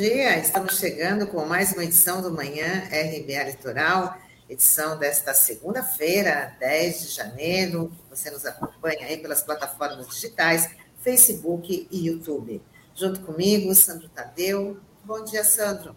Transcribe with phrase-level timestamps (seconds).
[0.00, 0.38] dia.
[0.38, 4.14] Estamos chegando com mais uma edição do Manhã RBA Litoral,
[4.48, 7.92] edição desta segunda-feira, 10 de janeiro.
[8.08, 10.70] Você nos acompanha aí pelas plataformas digitais,
[11.02, 12.62] Facebook e YouTube.
[12.94, 14.78] Junto comigo, Sandro Tadeu.
[15.04, 15.94] Bom dia, Sandro.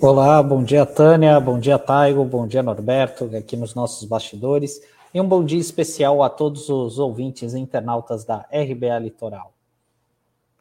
[0.00, 1.38] Olá, bom dia, Tânia.
[1.38, 2.24] Bom dia, Taigo.
[2.24, 4.80] Bom dia, Norberto, aqui nos nossos bastidores.
[5.12, 9.57] E um bom dia especial a todos os ouvintes e internautas da RBA Litoral.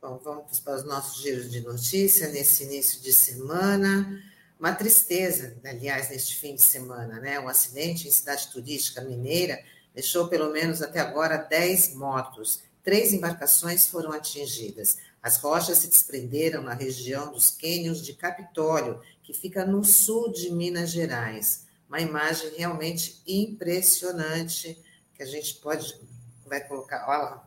[0.08, 4.24] Bom, vamos para os nossos giros de notícia nesse início de semana.
[4.58, 7.38] Uma tristeza, aliás, neste fim de semana, né?
[7.42, 9.62] Um acidente em cidade turística mineira
[9.94, 12.64] deixou pelo menos até agora 10 mortos.
[12.82, 14.96] Três embarcações foram atingidas.
[15.22, 20.50] As rochas se desprenderam na região dos cânions de Capitólio, que fica no sul de
[20.54, 21.66] Minas Gerais.
[21.90, 24.82] Uma imagem realmente impressionante
[25.14, 26.00] que a gente pode
[26.46, 27.42] vai colocar, olha,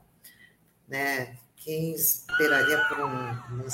[0.87, 1.39] né?
[1.61, 3.69] Quem esperaria por um, um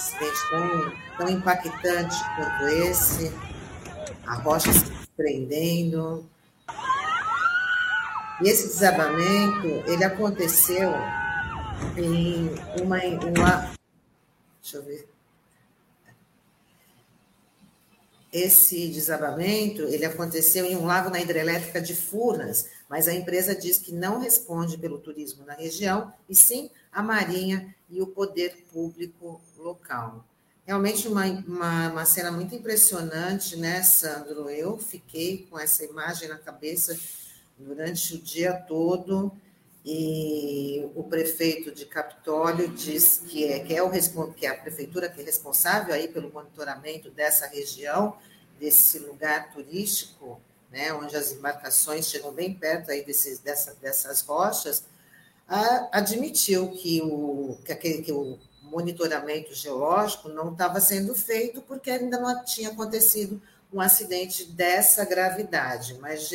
[0.50, 3.32] tão, tão impactante quanto esse?
[4.26, 6.28] A rocha se prendendo.
[8.42, 10.92] E esse desabamento, ele aconteceu
[11.96, 12.50] em
[12.82, 13.76] uma, uma
[14.60, 15.08] deixa eu ver.
[18.32, 23.78] Esse desabamento, ele aconteceu em um lago na hidrelétrica de Furnas, mas a empresa diz
[23.78, 29.38] que não responde pelo turismo na região, e sim a Marinha e o poder público
[29.58, 30.24] local.
[30.64, 34.48] Realmente uma, uma, uma, cena muito impressionante, né, Sandro?
[34.48, 36.98] Eu fiquei com essa imagem na cabeça
[37.58, 39.30] durante o dia todo
[39.84, 43.90] e o prefeito de Capitólio diz que é, que é, o,
[44.32, 48.16] que é a prefeitura que é responsável aí pelo monitoramento dessa região,
[48.58, 50.40] desse lugar turístico,
[50.70, 54.82] né, onde as embarcações chegam bem perto aí desses, dessa, dessas rochas,
[55.92, 62.18] admitiu que o, que, aquele, que o monitoramento geológico não estava sendo feito porque ainda
[62.18, 63.40] não tinha acontecido
[63.72, 66.30] um acidente dessa gravidade, mas,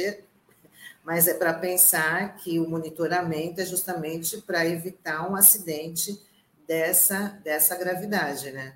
[1.03, 6.21] mas é para pensar que o monitoramento é justamente para evitar um acidente
[6.67, 8.75] dessa, dessa gravidade, né?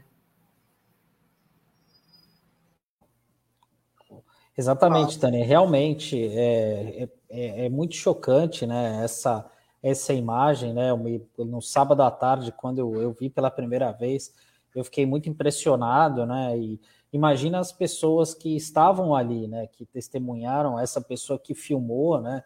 [4.57, 5.45] Exatamente, Tânia.
[5.45, 9.03] Realmente é, é, é, é muito chocante, né?
[9.03, 9.49] Essa,
[9.85, 10.89] essa imagem, né?
[11.37, 14.33] no sábado à tarde, quando eu, eu vi pela primeira vez,
[14.73, 16.57] eu fiquei muito impressionado, né?
[16.57, 16.81] E
[17.13, 19.67] imagina as pessoas que estavam ali, né?
[19.67, 22.43] Que testemunharam, essa pessoa que filmou, né?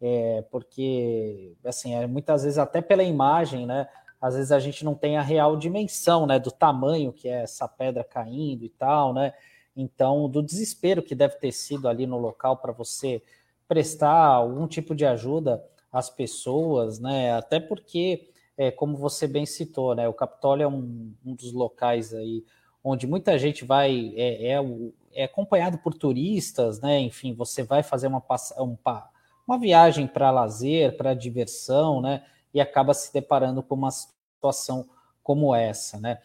[0.00, 3.86] É, porque, assim, é, muitas vezes até pela imagem, né?
[4.18, 6.38] Às vezes a gente não tem a real dimensão, né?
[6.38, 9.34] Do tamanho que é essa pedra caindo e tal, né?
[9.76, 13.22] Então, do desespero que deve ter sido ali no local para você
[13.68, 15.62] prestar algum tipo de ajuda
[15.92, 17.32] as pessoas, né?
[17.32, 20.08] Até porque, é, como você bem citou, né?
[20.08, 22.44] O Capitólio é um, um dos locais aí
[22.82, 24.58] onde muita gente vai é, é,
[25.12, 27.00] é, acompanhado por turistas, né?
[27.00, 28.22] Enfim, você vai fazer uma
[28.56, 29.10] uma,
[29.46, 32.24] uma viagem para lazer, para diversão, né?
[32.52, 34.88] E acaba se deparando com uma situação
[35.22, 36.20] como essa, né?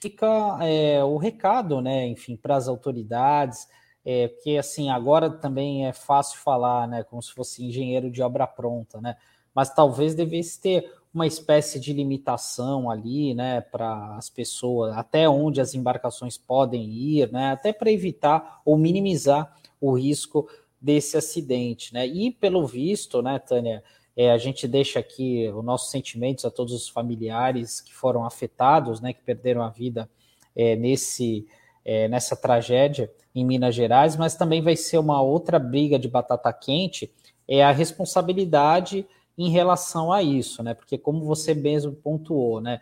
[0.00, 2.06] Fica é, o recado, né?
[2.06, 3.68] Enfim, para as autoridades
[4.10, 8.46] é, porque assim, agora também é fácil falar, né, como se fosse engenheiro de obra
[8.46, 9.18] pronta, né,
[9.54, 15.60] mas talvez devesse ter uma espécie de limitação ali, né, para as pessoas, até onde
[15.60, 20.48] as embarcações podem ir, né, até para evitar ou minimizar o risco
[20.80, 23.84] desse acidente, né, e pelo visto, né, Tânia,
[24.16, 29.02] é, a gente deixa aqui os nossos sentimentos a todos os familiares que foram afetados,
[29.02, 30.08] né, que perderam a vida
[30.56, 31.46] é, nesse
[31.84, 36.52] é, nessa tragédia em Minas Gerais, mas também vai ser uma outra briga de batata
[36.52, 37.12] quente,
[37.46, 40.74] é a responsabilidade em relação a isso, né?
[40.74, 42.80] Porque como você mesmo pontuou, né?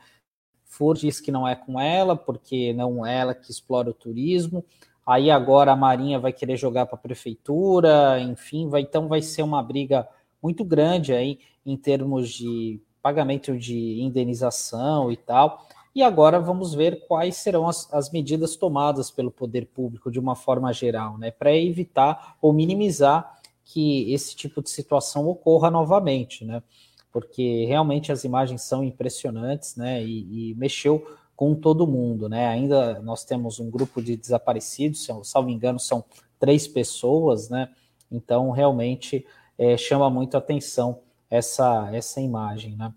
[0.65, 4.65] Ford diz que não é com ela, porque não é ela que explora o turismo.
[5.07, 9.43] Aí agora a Marinha vai querer jogar para a prefeitura, enfim, vai, então vai ser
[9.43, 10.09] uma briga
[10.43, 15.66] muito grande aí em termos de pagamento de indenização e tal.
[15.97, 20.37] E agora vamos ver quais serão as, as medidas tomadas pelo poder público de uma
[20.37, 26.63] forma geral, né, para evitar ou minimizar que esse tipo de situação ocorra novamente, né?
[27.11, 30.05] Porque realmente as imagens são impressionantes, né?
[30.05, 31.03] E, e mexeu
[31.35, 32.47] com todo mundo, né?
[32.47, 36.05] Ainda nós temos um grupo de desaparecidos, se salvo engano, são
[36.39, 37.71] três pessoas, né?
[38.13, 39.27] Então realmente
[39.57, 41.01] é, chama muito atenção
[41.31, 42.93] essa essa imagem, né?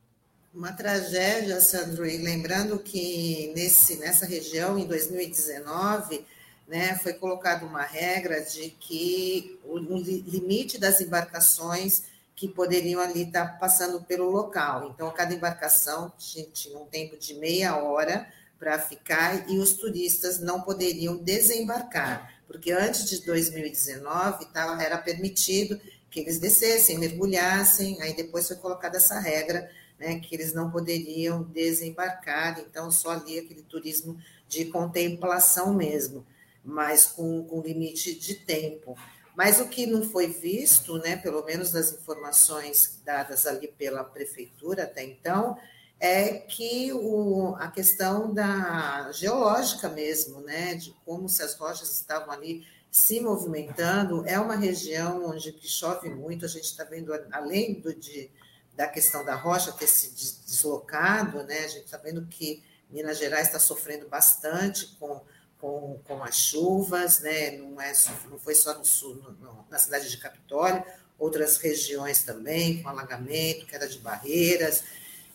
[0.53, 6.25] Uma tragédia, Sandro, e lembrando que nesse, nessa região, em 2019,
[6.67, 12.03] né, foi colocada uma regra de que o, o limite das embarcações
[12.35, 14.89] que poderiam ali estar passando pelo local.
[14.89, 20.61] Então, cada embarcação tinha um tempo de meia hora para ficar e os turistas não
[20.61, 25.79] poderiam desembarcar, porque antes de 2019 tá, era permitido
[26.09, 29.69] que eles descessem, mergulhassem, aí depois foi colocada essa regra,
[29.99, 34.17] né, que eles não poderiam desembarcar, então só ali aquele turismo
[34.47, 36.25] de contemplação mesmo,
[36.63, 38.97] mas com, com limite de tempo.
[39.35, 44.83] Mas o que não foi visto, né, pelo menos das informações dadas ali pela prefeitura
[44.83, 45.57] até então,
[45.99, 52.31] é que o, a questão da geológica mesmo, né, de como se as rochas estavam
[52.31, 57.93] ali se movimentando, é uma região onde chove muito, a gente está vendo, além do,
[57.93, 58.31] de,
[58.79, 60.11] da questão da rocha ter se
[60.45, 65.21] deslocado, né, a gente está vendo que Minas Gerais está sofrendo bastante com,
[65.59, 67.91] com, com as chuvas, né, não, é,
[68.29, 70.81] não foi só no sul, no, na cidade de Capitólio,
[71.17, 74.85] outras regiões também, com alagamento, queda de barreiras,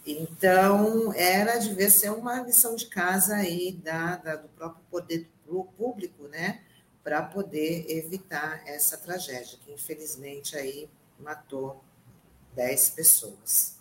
[0.07, 5.31] então, era devia ser uma lição de casa aí da, da do próprio poder
[5.77, 6.63] público, né,
[7.03, 10.89] para poder evitar essa tragédia, que infelizmente aí
[11.19, 11.85] matou
[12.55, 13.77] 10 pessoas.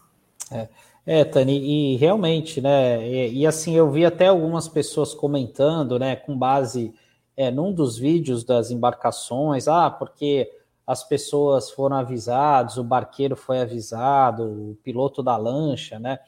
[0.52, 0.68] É,
[1.06, 6.16] é Tani, e realmente, né, e, e, assim, eu vi até algumas pessoas comentando, né,
[6.16, 6.94] com base
[7.36, 10.52] é, num dos vídeos das embarcações, ah, porque
[10.86, 16.20] as pessoas foram avisadas, o barqueiro foi avisado, o piloto da lancha, né?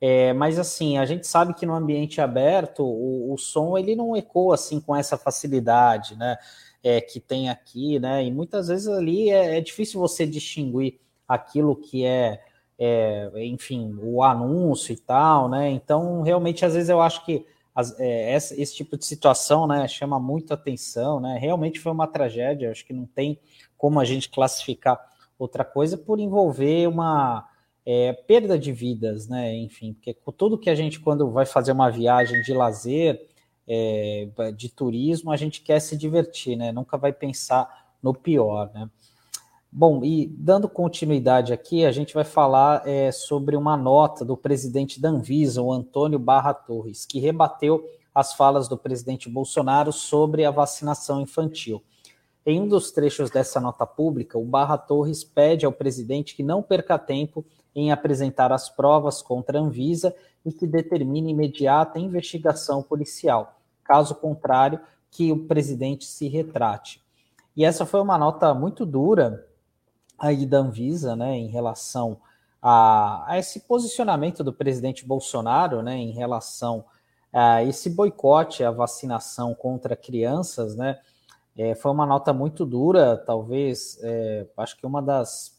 [0.00, 4.16] É, mas assim, a gente sabe que no ambiente aberto o, o som ele não
[4.16, 6.36] ecoa assim com essa facilidade, né?
[6.82, 8.24] É, que tem aqui, né?
[8.24, 12.42] E muitas vezes ali é, é difícil você distinguir aquilo que é,
[12.78, 15.70] é, enfim, o anúncio e tal, né?
[15.70, 19.86] Então, realmente, às vezes eu acho que as, é, esse, esse, tipo de situação, né,
[19.86, 21.38] chama muito atenção, né?
[21.38, 23.38] Realmente foi uma tragédia, acho que não tem
[23.76, 24.98] como a gente classificar
[25.38, 27.46] outra coisa por envolver uma
[27.84, 29.54] é, perda de vidas, né?
[29.54, 33.28] Enfim, porque tudo que a gente, quando vai fazer uma viagem de lazer,
[33.68, 36.72] é, de turismo, a gente quer se divertir, né?
[36.72, 38.88] Nunca vai pensar no pior, né?
[39.78, 44.98] Bom, e dando continuidade aqui, a gente vai falar é, sobre uma nota do presidente
[44.98, 50.50] da Anvisa, o Antônio Barra Torres, que rebateu as falas do presidente Bolsonaro sobre a
[50.50, 51.82] vacinação infantil.
[52.46, 56.62] Em um dos trechos dessa nota pública, o Barra Torres pede ao presidente que não
[56.62, 57.44] perca tempo
[57.74, 63.60] em apresentar as provas contra a Anvisa e que determine imediata investigação policial.
[63.84, 64.80] Caso contrário,
[65.10, 67.04] que o presidente se retrate.
[67.54, 69.46] E essa foi uma nota muito dura
[70.18, 72.18] aí da Anvisa, né, em relação
[72.60, 76.84] a, a esse posicionamento do presidente Bolsonaro, né, em relação
[77.32, 80.98] a esse boicote à vacinação contra crianças, né,
[81.56, 85.58] é, foi uma nota muito dura, talvez, é, acho que uma das,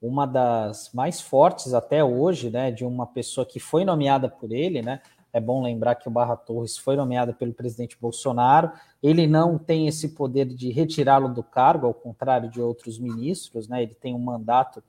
[0.00, 4.82] uma das mais fortes até hoje, né, de uma pessoa que foi nomeada por ele,
[4.82, 5.00] né,
[5.34, 8.70] é bom lembrar que o Barra Torres foi nomeado pelo presidente Bolsonaro.
[9.02, 13.82] Ele não tem esse poder de retirá-lo do cargo, ao contrário de outros ministros, né?
[13.82, 14.80] Ele tem um mandato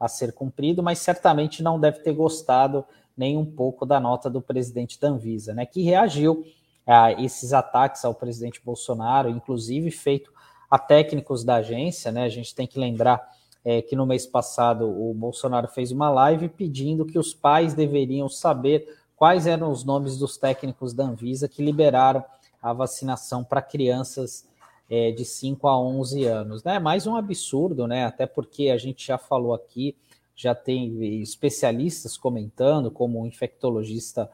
[0.00, 2.82] a ser cumprido, mas certamente não deve ter gostado
[3.14, 5.66] nem um pouco da nota do presidente da Anvisa, né?
[5.66, 6.46] Que reagiu
[6.86, 10.32] a esses ataques ao presidente Bolsonaro, inclusive feito
[10.70, 12.24] a técnicos da agência, né?
[12.24, 13.20] A gente tem que lembrar
[13.62, 18.30] é, que no mês passado o Bolsonaro fez uma live pedindo que os pais deveriam
[18.30, 22.24] saber quais eram os nomes dos técnicos da Anvisa que liberaram
[22.62, 24.48] a vacinação para crianças
[24.88, 26.64] é, de 5 a 11 anos.
[26.64, 26.78] Né?
[26.78, 28.06] Mais um absurdo, né?
[28.06, 29.94] até porque a gente já falou aqui,
[30.34, 34.30] já tem especialistas comentando, como o infectologista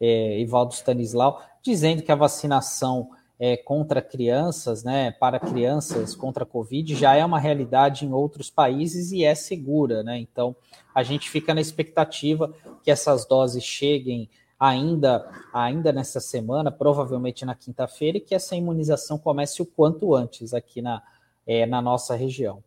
[0.00, 3.10] é, Ivaldo Stanislau, dizendo que a vacinação
[3.40, 8.50] é, contra crianças, né, para crianças contra a Covid, já é uma realidade em outros
[8.50, 10.18] países e é segura, né?
[10.18, 10.54] Então
[10.94, 12.54] a gente fica na expectativa
[12.84, 14.28] que essas doses cheguem
[14.58, 20.52] ainda, ainda nessa semana, provavelmente na quinta-feira, e que essa imunização comece o quanto antes
[20.52, 21.02] aqui na,
[21.46, 22.62] é, na nossa região.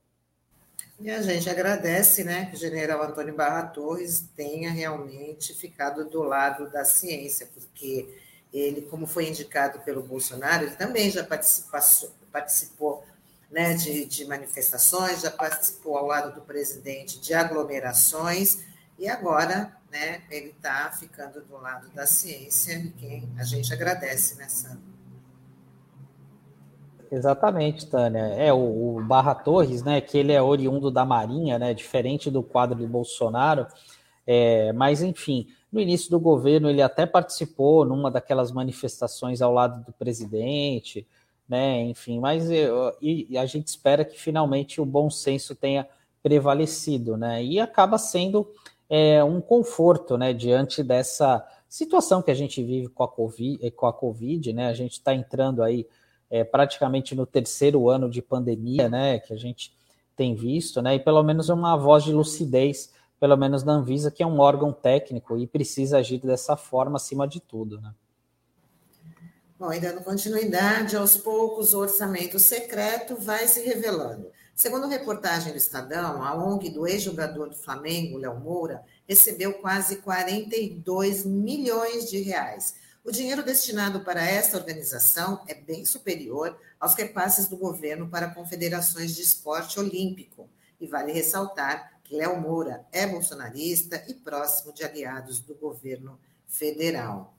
[1.00, 6.24] E a gente agradece né, que o general Antônio Barra Torres tenha realmente ficado do
[6.24, 8.23] lado da ciência, porque
[8.54, 11.26] ele, como foi indicado pelo Bolsonaro, ele também já
[12.32, 13.04] participou,
[13.50, 18.64] né, de, de manifestações, já participou ao lado do presidente de aglomerações,
[19.00, 24.36] e agora né, ele está ficando do lado da ciência, e quem a gente agradece
[24.36, 24.78] nessa né,
[27.14, 28.22] Exatamente, Tânia.
[28.22, 30.02] É o, o, Barra Torres, né?
[30.02, 31.72] Que ele é oriundo da Marinha, né?
[31.72, 33.68] Diferente do quadro de Bolsonaro.
[34.26, 39.84] É, mas enfim, no início do governo ele até participou numa daquelas manifestações ao lado
[39.84, 41.08] do presidente,
[41.50, 41.82] né?
[41.82, 45.88] Enfim, mas eu, e, a gente espera que finalmente o bom senso tenha
[46.22, 47.44] prevalecido, né?
[47.44, 48.48] E acaba sendo
[48.88, 50.32] é, um conforto, né?
[50.32, 54.68] Diante dessa situação que a gente vive com a Covid, com a COVID né?
[54.68, 55.88] A gente está entrando aí
[56.30, 59.18] é, praticamente no terceiro ano de pandemia, né?
[59.18, 59.74] Que a gente
[60.16, 60.94] tem visto, né?
[60.94, 64.74] E pelo menos uma voz de lucidez, pelo menos na Anvisa, que é um órgão
[64.74, 67.94] técnico e precisa agir dessa forma acima de tudo, né?
[69.58, 74.30] Bom, ainda dando continuidade, aos poucos o orçamento secreto vai se revelando.
[74.54, 81.26] Segundo reportagem do Estadão, a ONG do ex-jogador do Flamengo, Léo Moura, recebeu quase 42
[81.26, 82.76] milhões de reais.
[83.06, 89.16] O dinheiro destinado para esta organização é bem superior aos repasses do governo para confederações
[89.16, 90.50] de esporte olímpico.
[90.78, 97.34] E vale ressaltar Léo Moura é bolsonarista e próximo de aliados do governo federal.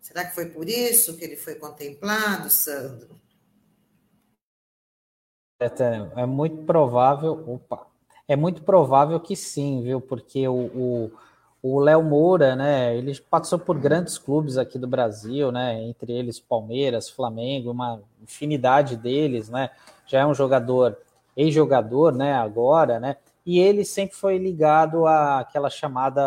[0.00, 3.18] Será que foi por isso que ele foi contemplado, Sandro?
[5.60, 5.70] É,
[6.22, 7.42] é muito provável.
[7.48, 7.86] Opa!
[8.28, 10.00] É muito provável que sim, viu?
[10.00, 11.10] Porque o
[11.68, 12.96] o Léo Moura, né?
[12.96, 15.82] Ele passou por grandes clubes aqui do Brasil, né?
[15.82, 19.70] Entre eles Palmeiras, Flamengo, uma infinidade deles, né?
[20.06, 20.96] Já é um jogador,
[21.36, 22.34] ex-jogador, né?
[22.34, 23.16] Agora, né?
[23.46, 26.20] E ele sempre foi ligado àquela chamada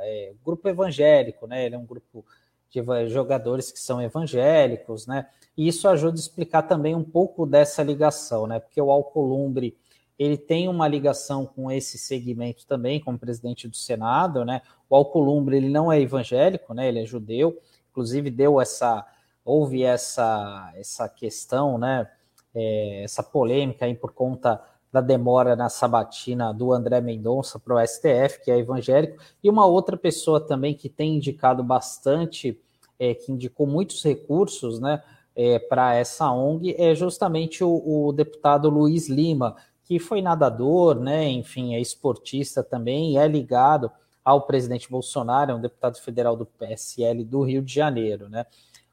[0.00, 1.66] é, grupo evangélico, né?
[1.66, 2.24] Ele é um grupo
[2.70, 5.26] de jogadores que são evangélicos, né?
[5.54, 8.58] E isso ajuda a explicar também um pouco dessa ligação, né?
[8.58, 9.76] Porque o Alcolumbre
[10.18, 14.62] ele tem uma ligação com esse segmento também, como presidente do Senado, né?
[14.88, 16.88] O Alcolumbre, ele não é evangélico, né?
[16.88, 17.60] Ele é judeu,
[17.90, 19.06] inclusive deu essa,
[19.44, 22.08] houve essa, essa questão, né?
[22.54, 27.86] É, essa polêmica aí por conta da demora na sabatina do André Mendonça para o
[27.86, 32.60] STF, que é evangélico, e uma outra pessoa também que tem indicado bastante,
[32.98, 35.02] é, que indicou muitos recursos, né?
[35.34, 41.26] É, para essa ONG é justamente o, o deputado Luiz Lima, que foi nadador, né,
[41.26, 43.90] enfim, é esportista também é ligado
[44.22, 48.44] ao presidente Bolsonaro, é um deputado federal do PSL do Rio de Janeiro, né?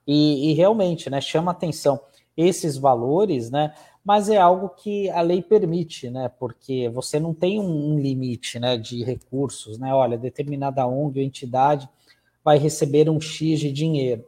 [0.07, 1.99] E, e realmente, né, chama atenção
[2.35, 3.73] esses valores, né?
[4.09, 6.31] Mas é algo que a lei permite, né?
[6.39, 9.93] Porque você não tem um, limite, né, de recursos, né?
[9.93, 11.87] Olha, determinada ONG ou entidade
[12.43, 14.25] vai receber um X de dinheiro.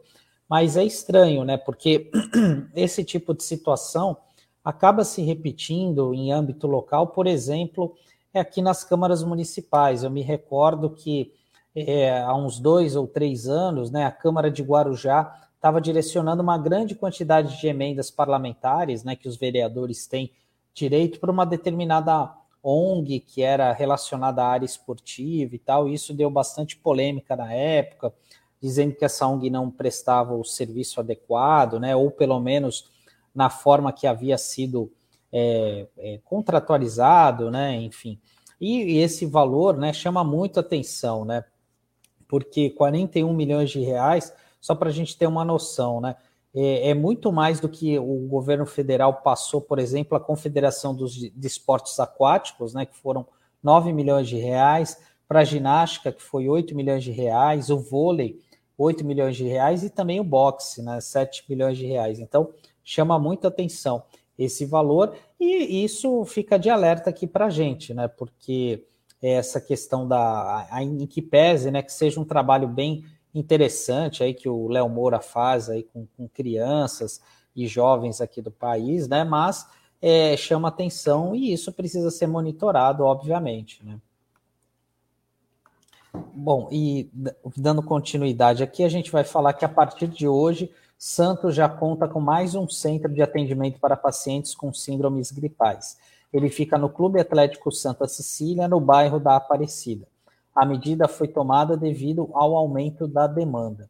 [0.48, 1.56] Mas é estranho, né?
[1.56, 2.12] Porque
[2.76, 4.16] esse tipo de situação
[4.64, 7.92] acaba se repetindo em âmbito local, por exemplo,
[8.32, 10.04] é aqui nas câmaras municipais.
[10.04, 11.32] Eu me recordo que
[11.74, 16.58] é, há uns dois ou três anos, né, a Câmara de Guarujá estava direcionando uma
[16.58, 20.32] grande quantidade de emendas parlamentares, né, que os vereadores têm
[20.74, 25.88] direito para uma determinada ONG que era relacionada à área esportiva e tal.
[25.88, 28.12] E isso deu bastante polêmica na época,
[28.60, 32.90] dizendo que essa ONG não prestava o serviço adequado, né, ou pelo menos
[33.32, 34.90] na forma que havia sido
[35.32, 37.76] é, é, contratualizado, né?
[37.76, 38.18] Enfim.
[38.60, 41.44] E, e, esse valor né, chama muito atenção, né?
[42.26, 46.16] Porque 41 milhões de reais, só para a gente ter uma noção, né?
[46.54, 51.14] É, é, muito mais do que o governo federal passou, por exemplo, a Confederação dos
[51.14, 52.86] de Esportes Aquáticos, né?
[52.86, 53.26] Que foram
[53.62, 58.38] 9 milhões de reais, para a ginástica, que foi 8 milhões de reais, o vôlei,
[58.78, 61.00] 8 milhões de reais, e também o boxe, né?
[61.00, 62.20] 7 milhões de reais.
[62.20, 62.50] Então,
[62.84, 64.04] chama muito atenção
[64.38, 68.08] esse valor e isso fica de alerta aqui para a gente, né?
[68.08, 68.84] Porque
[69.22, 74.48] essa questão da em que pese, né, que seja um trabalho bem interessante aí que
[74.48, 77.20] o Léo Moura faz aí com, com, crianças
[77.54, 79.24] e jovens aqui do país, né?
[79.24, 79.66] Mas
[80.00, 83.98] é, chama atenção e isso precisa ser monitorado, obviamente, né?
[86.34, 87.10] Bom, e
[87.56, 90.70] dando continuidade aqui, a gente vai falar que a partir de hoje
[91.04, 95.98] Santos já conta com mais um centro de atendimento para pacientes com síndromes gripais.
[96.32, 100.06] Ele fica no Clube Atlético Santa Cecília, no bairro da Aparecida.
[100.54, 103.88] A medida foi tomada devido ao aumento da demanda.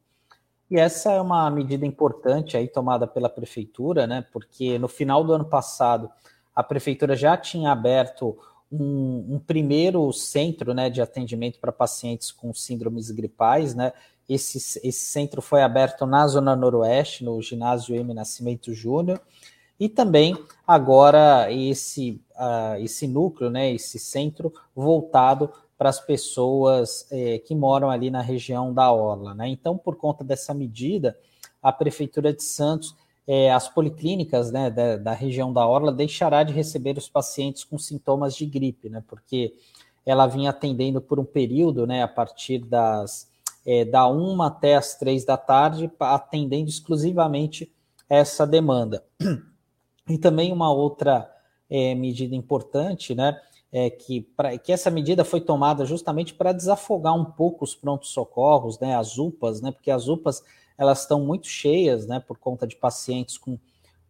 [0.71, 4.25] E essa é uma medida importante aí tomada pela prefeitura, né?
[4.33, 6.11] Porque no final do ano passado
[6.55, 8.39] a prefeitura já tinha aberto
[8.71, 13.93] um, um primeiro centro, né, de atendimento para pacientes com síndromes gripais, né?
[14.29, 18.15] Esse, esse centro foi aberto na Zona Noroeste, no ginásio M.
[18.15, 19.21] Nascimento Júnior,
[19.79, 27.41] e também agora esse, uh, esse núcleo, né, esse centro voltado para as pessoas eh,
[27.41, 29.35] que moram ali na região da Orla.
[29.35, 29.49] Né?
[29.49, 31.19] Então, por conta dessa medida,
[31.61, 32.95] a Prefeitura de Santos,
[33.27, 37.77] eh, as policlínicas né, da, da, região da Orla, deixará de receber os pacientes com
[37.81, 39.55] sintomas de gripe, né, porque
[40.07, 43.29] ela vinha atendendo por um período, né, a partir das
[43.67, 47.73] é, da uma até as três da tarde, atendendo exclusivamente
[48.09, 49.03] essa demanda.
[50.09, 51.29] E também uma outra
[51.69, 53.41] é, medida importante, né,
[53.73, 58.79] é, que, pra, que essa medida foi tomada justamente para desafogar um pouco os prontos-socorros,
[58.79, 60.43] né, as UPAs, né, porque as UPAs
[60.77, 63.59] elas estão muito cheias né, por conta de pacientes com,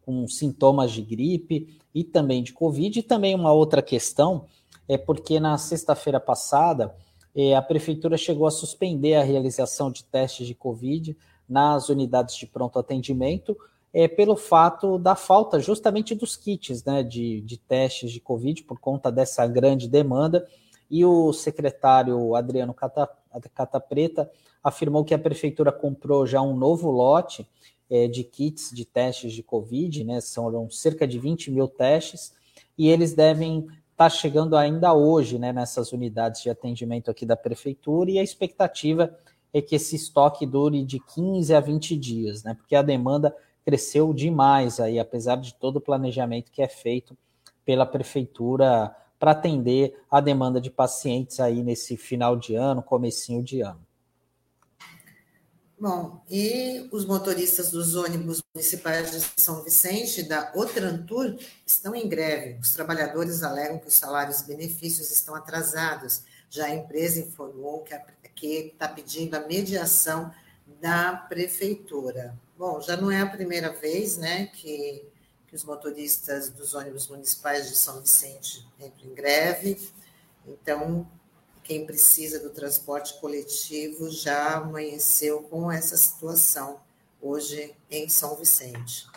[0.05, 2.99] com sintomas de gripe e também de Covid.
[2.99, 4.45] E também uma outra questão
[4.87, 6.95] é porque na sexta-feira passada
[7.35, 11.15] é, a prefeitura chegou a suspender a realização de testes de Covid
[11.47, 13.57] nas unidades de pronto atendimento
[13.93, 18.79] é, pelo fato da falta justamente dos kits né, de, de testes de Covid, por
[18.79, 20.47] conta dessa grande demanda.
[20.89, 23.07] E o secretário Adriano Cata,
[23.53, 24.29] Cata Preta
[24.63, 27.47] afirmou que a prefeitura comprou já um novo lote
[27.89, 32.33] é, de kits de testes de Covid, né, são cerca de 20 mil testes,
[32.77, 37.35] e eles devem estar tá chegando ainda hoje né, nessas unidades de atendimento aqui da
[37.35, 39.15] prefeitura, e a expectativa
[39.53, 43.35] é que esse estoque dure de 15 a 20 dias, né, porque a demanda
[43.65, 47.17] cresceu demais aí, apesar de todo o planejamento que é feito
[47.65, 53.61] pela prefeitura para atender a demanda de pacientes aí nesse final de ano, comecinho de
[53.61, 53.79] ano.
[55.79, 62.57] Bom, e os motoristas dos ônibus municipais de São Vicente, da Otrantur, estão em greve.
[62.61, 66.23] Os trabalhadores alegam que os salários e benefícios estão atrasados.
[66.49, 67.83] Já a empresa informou
[68.33, 70.31] que está pedindo a mediação
[70.81, 72.33] da prefeitura.
[72.57, 75.03] Bom, já não é a primeira vez né, que,
[75.47, 79.79] que os motoristas dos ônibus municipais de São Vicente entram em greve,
[80.45, 81.07] então
[81.63, 86.77] quem precisa do transporte coletivo já amanheceu com essa situação
[87.21, 89.07] hoje em São Vicente.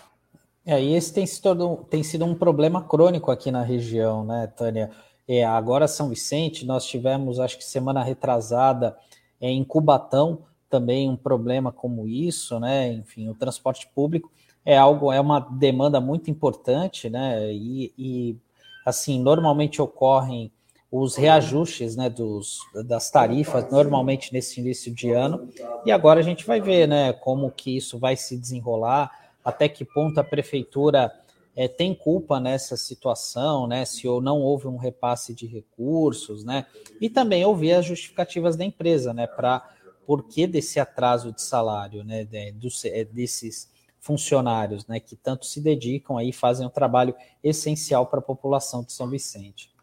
[0.65, 4.91] É, e esse tem sido, tem sido um problema crônico aqui na região, né, Tânia?
[5.29, 8.97] É, agora São Vicente, nós tivemos, acho que semana retrasada,
[9.41, 12.93] é, em Cubatão, também um problema como isso, né?
[12.93, 14.31] Enfim, o transporte público
[14.65, 17.53] é algo, é uma demanda muito importante, né?
[17.53, 18.37] E, e
[18.85, 20.51] assim, normalmente ocorrem
[20.91, 25.49] os reajustes né, dos, das tarifas, normalmente nesse início de ano,
[25.85, 29.11] e agora a gente vai ver né, como que isso vai se desenrolar,
[29.45, 31.13] até que ponto a prefeitura
[31.57, 36.67] é, tem culpa nessa situação, né, se ou não houve um repasse de recursos, né,
[37.01, 39.69] e também ouvir as justificativas da empresa, né, para
[40.07, 46.17] porquê desse atraso de salário, né, de, é, desses funcionários, né, que tanto se dedicam
[46.17, 49.75] aí, fazem um trabalho essencial para a população de São Vicente.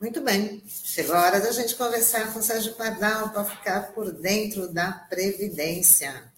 [0.00, 4.12] Muito bem, chegou a hora da gente conversar com o Sérgio Pardal para ficar por
[4.12, 6.32] dentro da Previdência.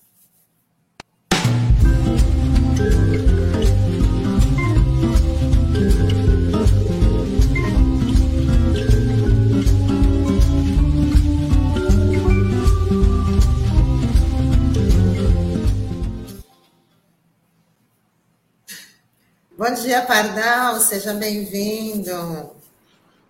[19.59, 22.53] Bom dia, Pardal, seja bem-vindo.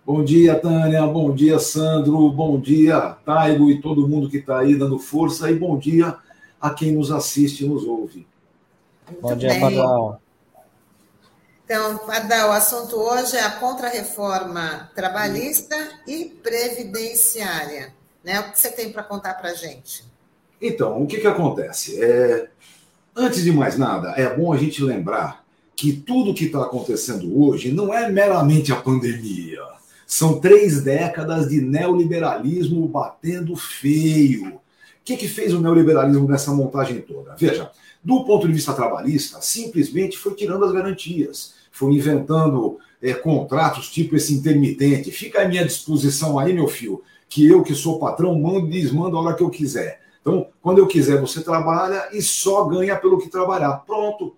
[0.05, 4.77] Bom dia, Tânia, bom dia, Sandro, bom dia, Taigo e todo mundo que está aí
[4.77, 6.15] dando força, e bom dia
[6.61, 8.27] a quem nos assiste e nos ouve.
[9.07, 9.59] Muito bom dia, bem.
[9.59, 10.21] Pardal.
[11.65, 17.91] Então, Pardal, o assunto hoje é a contrarreforma trabalhista e previdenciária.
[18.23, 18.39] Né?
[18.39, 20.05] O que você tem para contar para a gente?
[20.61, 21.99] Então, o que, que acontece?
[21.99, 22.49] É,
[23.15, 25.48] antes de mais nada, é bom a gente lembrar
[25.79, 29.61] que tudo que está acontecendo hoje não é meramente a pandemia.
[30.05, 34.55] São três décadas de neoliberalismo batendo feio.
[34.55, 34.61] O
[35.05, 37.33] que, que fez o neoliberalismo nessa montagem toda?
[37.37, 37.71] Veja,
[38.03, 44.17] do ponto de vista trabalhista, simplesmente foi tirando as garantias, foi inventando é, contratos tipo
[44.17, 45.11] esse intermitente.
[45.11, 49.15] Fica à minha disposição aí, meu filho, que eu, que sou patrão, mando e desmando
[49.15, 50.01] a hora que eu quiser.
[50.19, 53.77] Então, quando eu quiser, você trabalha e só ganha pelo que trabalhar.
[53.87, 54.35] Pronto.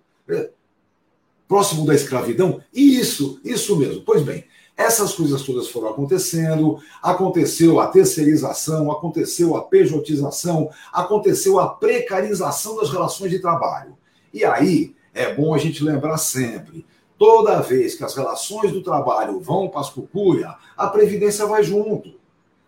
[1.52, 2.62] Próximo da escravidão?
[2.72, 4.00] Isso, isso mesmo.
[4.06, 11.68] Pois bem, essas coisas todas foram acontecendo, aconteceu a terceirização, aconteceu a pejotização, aconteceu a
[11.68, 13.94] precarização das relações de trabalho.
[14.32, 16.86] E aí é bom a gente lembrar sempre:
[17.18, 22.14] toda vez que as relações do trabalho vão para as cucuia, a Previdência vai junto.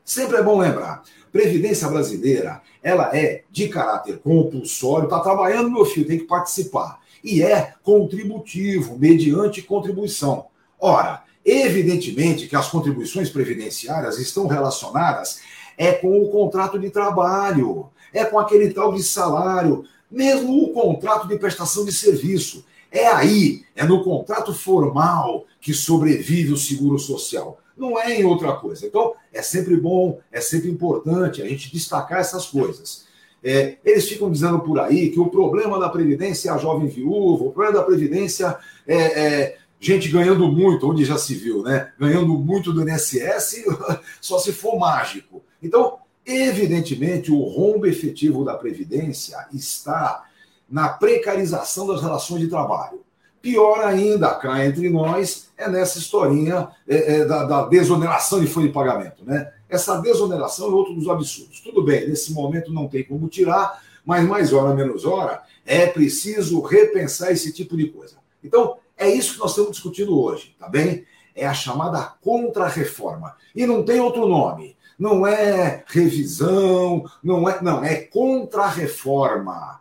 [0.05, 1.03] Sempre é bom lembrar.
[1.33, 7.42] Previdência brasileira, ela é de caráter compulsório, está trabalhando, meu filho, tem que participar e
[7.42, 10.46] é contributivo, mediante contribuição.
[10.78, 15.40] Ora, evidentemente que as contribuições previdenciárias estão relacionadas
[15.78, 21.26] é com o contrato de trabalho, é com aquele tal de salário, mesmo o contrato
[21.26, 22.64] de prestação de serviço.
[22.92, 27.58] É aí, é no contrato formal que sobrevive o seguro social.
[27.76, 28.87] Não é em outra coisa.
[28.87, 33.06] Então, é sempre bom, é sempre importante a gente destacar essas coisas.
[33.44, 37.44] É, eles ficam dizendo por aí que o problema da Previdência é a jovem viúva,
[37.44, 41.92] o problema da Previdência é, é gente ganhando muito, onde já se viu, né?
[41.98, 43.64] Ganhando muito do INSS,
[44.18, 45.42] só se for mágico.
[45.62, 50.24] Então, evidentemente, o rombo efetivo da Previdência está
[50.68, 53.04] na precarização das relações de trabalho.
[53.42, 58.68] Pior ainda, cá entre nós, é nessa historinha é, é, da, da, desoneração de folha
[58.68, 59.22] de pagamento.
[59.22, 59.52] Né?
[59.74, 61.60] Essa desoneração é outro dos absurdos.
[61.60, 66.60] Tudo bem, nesse momento não tem como tirar, mas mais hora, menos hora, é preciso
[66.60, 68.16] repensar esse tipo de coisa.
[68.42, 71.04] Então, é isso que nós estamos discutindo hoje, tá bem?
[71.34, 73.34] É a chamada contra-reforma.
[73.54, 74.76] E não tem outro nome.
[74.96, 77.60] Não é revisão, não é.
[77.60, 79.80] Não, é contra-reforma.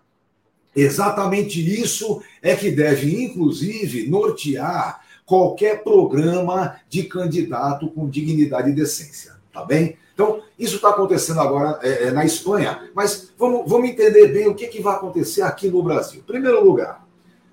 [0.76, 9.36] Exatamente isso é que deve, inclusive, nortear qualquer programa de candidato com dignidade e decência,
[9.54, 9.98] tá bem?
[10.14, 14.56] Então, isso está acontecendo agora é, é, na Espanha, mas vamos, vamos entender bem o
[14.56, 16.20] que, que vai acontecer aqui no Brasil.
[16.20, 17.08] Em primeiro lugar,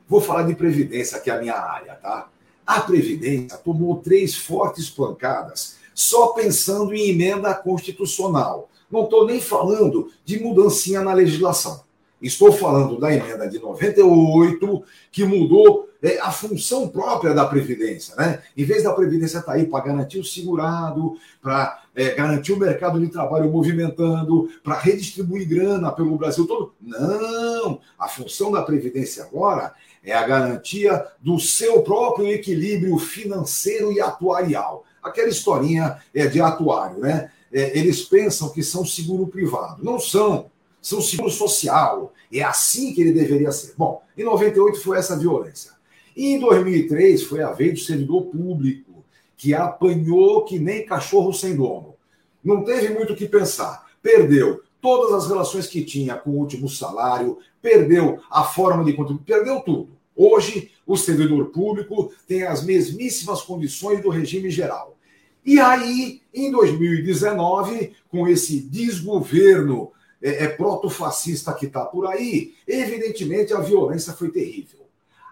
[0.09, 2.29] vou falar de Previdência, que é a minha área, tá?
[2.67, 8.71] A Previdência tomou três fortes pancadas só pensando em emenda constitucional.
[8.91, 11.83] Não estou nem falando de mudancinha na legislação.
[12.21, 15.90] Estou falando da emenda de 98, que mudou
[16.21, 18.15] a função própria da Previdência.
[18.17, 18.43] Né?
[18.57, 22.59] Em vez da Previdência estar tá aí para garantir o segurado, para é, garantir o
[22.59, 26.73] mercado de trabalho movimentando, para redistribuir grana pelo Brasil todo.
[26.81, 27.81] Não!
[27.99, 34.85] A função da Previdência agora é a garantia do seu próprio equilíbrio financeiro e atuarial.
[35.03, 37.31] Aquela historinha é de atuário, né?
[37.53, 39.83] É, eles pensam que são seguro privado.
[39.83, 42.13] Não são seu seguro social.
[42.33, 43.75] É assim que ele deveria ser.
[43.77, 45.73] Bom, em 98 foi essa violência.
[46.17, 49.05] E em 2003 foi a vez do servidor público,
[49.37, 51.95] que apanhou que nem cachorro sem dono.
[52.43, 53.87] Não teve muito o que pensar.
[54.03, 59.25] Perdeu todas as relações que tinha com o último salário, perdeu a forma de contribuir,
[59.25, 59.91] perdeu tudo.
[60.17, 64.97] Hoje, o servidor público tem as mesmíssimas condições do regime geral.
[65.45, 73.55] E aí, em 2019, com esse desgoverno é, é proto-fascista que está por aí, evidentemente
[73.55, 74.80] a violência foi terrível.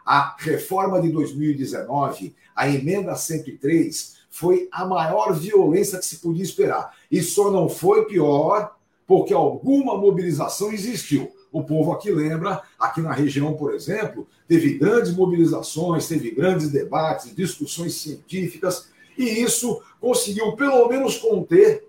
[0.08, 6.96] A reforma de 2019, a emenda 103, foi a maior violência que se podia esperar.
[7.10, 8.74] E só não foi pior
[9.06, 11.30] porque alguma mobilização existiu.
[11.52, 17.36] O povo aqui lembra, aqui na região, por exemplo, teve grandes mobilizações, teve grandes debates,
[17.36, 21.86] discussões científicas, e isso conseguiu pelo menos conter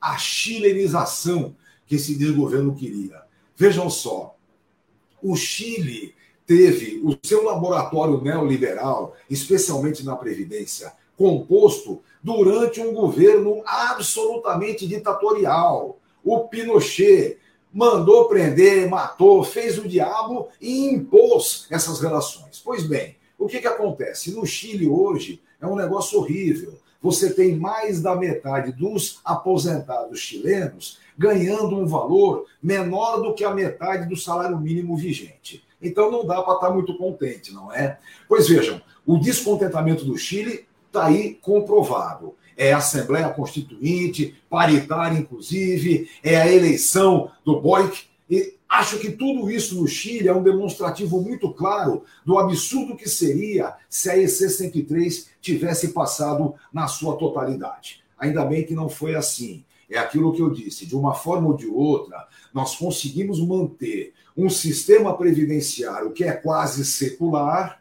[0.00, 1.54] a chilenização
[1.86, 3.22] que esse desgoverno queria.
[3.56, 4.34] Vejam só,
[5.22, 6.18] o Chile
[6.50, 16.00] teve o seu laboratório neoliberal, especialmente na Previdência, composto durante um governo absolutamente ditatorial.
[16.24, 17.38] O Pinochet
[17.72, 22.60] mandou prender, matou, fez o diabo e impôs essas relações.
[22.64, 24.32] Pois bem, o que, que acontece?
[24.32, 26.74] No Chile hoje é um negócio horrível.
[27.00, 33.54] Você tem mais da metade dos aposentados chilenos ganhando um valor menor do que a
[33.54, 35.62] metade do salário mínimo vigente.
[35.82, 37.98] Então não dá para estar tá muito contente, não é?
[38.28, 42.34] Pois vejam, o descontentamento do Chile está aí comprovado.
[42.56, 48.04] É a Assembleia Constituinte, paritária, inclusive, é a eleição do Boic.
[48.28, 53.08] E acho que tudo isso no Chile é um demonstrativo muito claro do absurdo que
[53.08, 58.02] seria se a EC 103 tivesse passado na sua totalidade.
[58.18, 59.64] Ainda bem que não foi assim.
[59.90, 64.48] É aquilo que eu disse, de uma forma ou de outra, nós conseguimos manter um
[64.48, 67.80] sistema previdenciário que é quase secular,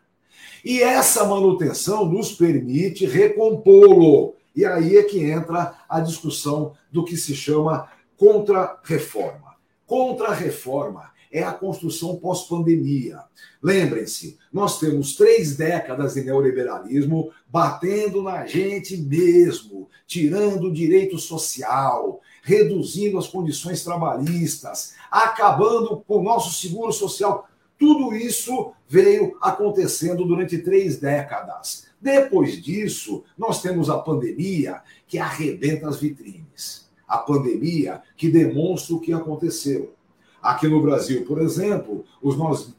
[0.64, 4.36] e essa manutenção nos permite recompô-lo.
[4.56, 9.56] E aí é que entra a discussão do que se chama contra-reforma.
[9.86, 13.20] Contra-reforma é a construção pós-pandemia.
[13.62, 22.20] Lembrem-se, nós temos três décadas de neoliberalismo batendo na gente mesmo, tirando o direito social,
[22.50, 27.48] reduzindo as condições trabalhistas, acabando com o nosso seguro social.
[27.78, 31.86] Tudo isso veio acontecendo durante três décadas.
[32.02, 36.90] Depois disso, nós temos a pandemia que arrebenta as vitrines.
[37.08, 39.94] A pandemia que demonstra o que aconteceu
[40.42, 42.36] Aqui no Brasil, por exemplo, os,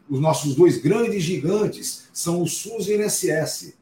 [0.09, 3.75] os nossos dois grandes gigantes são o SUS e o INSS.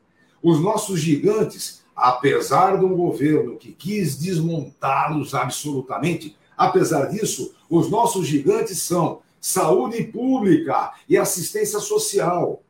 [0.42, 8.26] Os nossos gigantes, apesar de um governo que quis desmontá-los absolutamente, apesar disso, os nossos
[8.26, 12.62] gigantes são saúde pública e assistência social,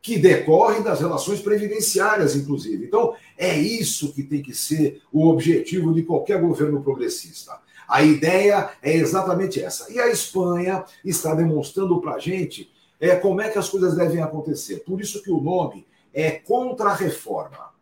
[0.00, 2.84] que decorrem das relações previdenciárias, inclusive.
[2.84, 8.70] Então, é isso que tem que ser o objetivo de qualquer governo progressista a ideia
[8.82, 9.92] é exatamente essa.
[9.92, 14.22] E a Espanha está demonstrando para a gente é, como é que as coisas devem
[14.22, 14.82] acontecer.
[14.84, 17.73] Por isso que o nome é contra a reforma.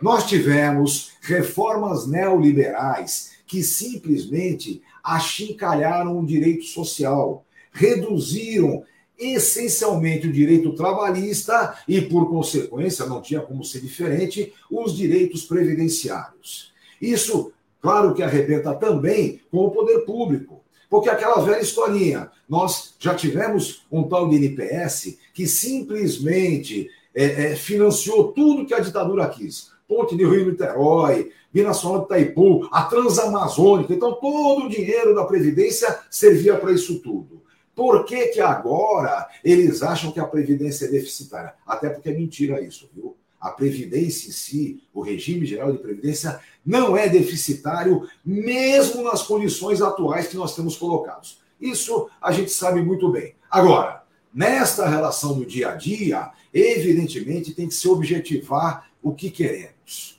[0.00, 8.84] Nós tivemos reformas neoliberais que simplesmente achincalharam o direito social, reduziram
[9.18, 16.72] essencialmente o direito trabalhista e, por consequência, não tinha como ser diferente, os direitos previdenciários.
[17.00, 20.62] Isso, claro que arrebenta também com o poder público.
[20.90, 27.56] Porque aquela velha historinha, nós já tivemos um tal de NPS que simplesmente é, é,
[27.56, 29.73] financiou tudo que a ditadura quis.
[29.94, 33.94] Ponte de Rio-Niterói, Binacional de Itaipu, a Transamazônica.
[33.94, 37.44] Então, todo o dinheiro da Previdência servia para isso tudo.
[37.76, 41.54] Por que, que agora eles acham que a Previdência é deficitária?
[41.64, 43.16] Até porque é mentira isso, viu?
[43.40, 49.80] A Previdência em si, o regime geral de Previdência, não é deficitário, mesmo nas condições
[49.80, 51.40] atuais que nós temos colocados.
[51.60, 53.36] Isso a gente sabe muito bem.
[53.48, 54.02] Agora,
[54.34, 60.18] nesta relação do dia a dia, evidentemente tem que se objetivar o que queremos.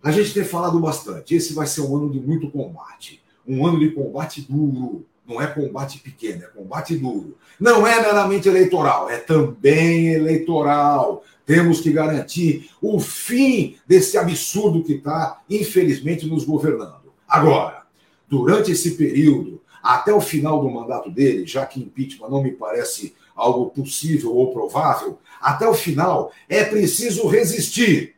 [0.00, 3.80] A gente tem falado bastante, esse vai ser um ano de muito combate, um ano
[3.80, 7.36] de combate duro, não é combate pequeno, é combate duro.
[7.58, 11.24] Não é meramente eleitoral, é também eleitoral.
[11.44, 17.12] Temos que garantir o fim desse absurdo que está, infelizmente, nos governando.
[17.26, 17.82] Agora,
[18.28, 23.14] durante esse período, até o final do mandato dele, já que impeachment não me parece
[23.38, 28.14] algo possível ou provável, até o final é preciso resistir.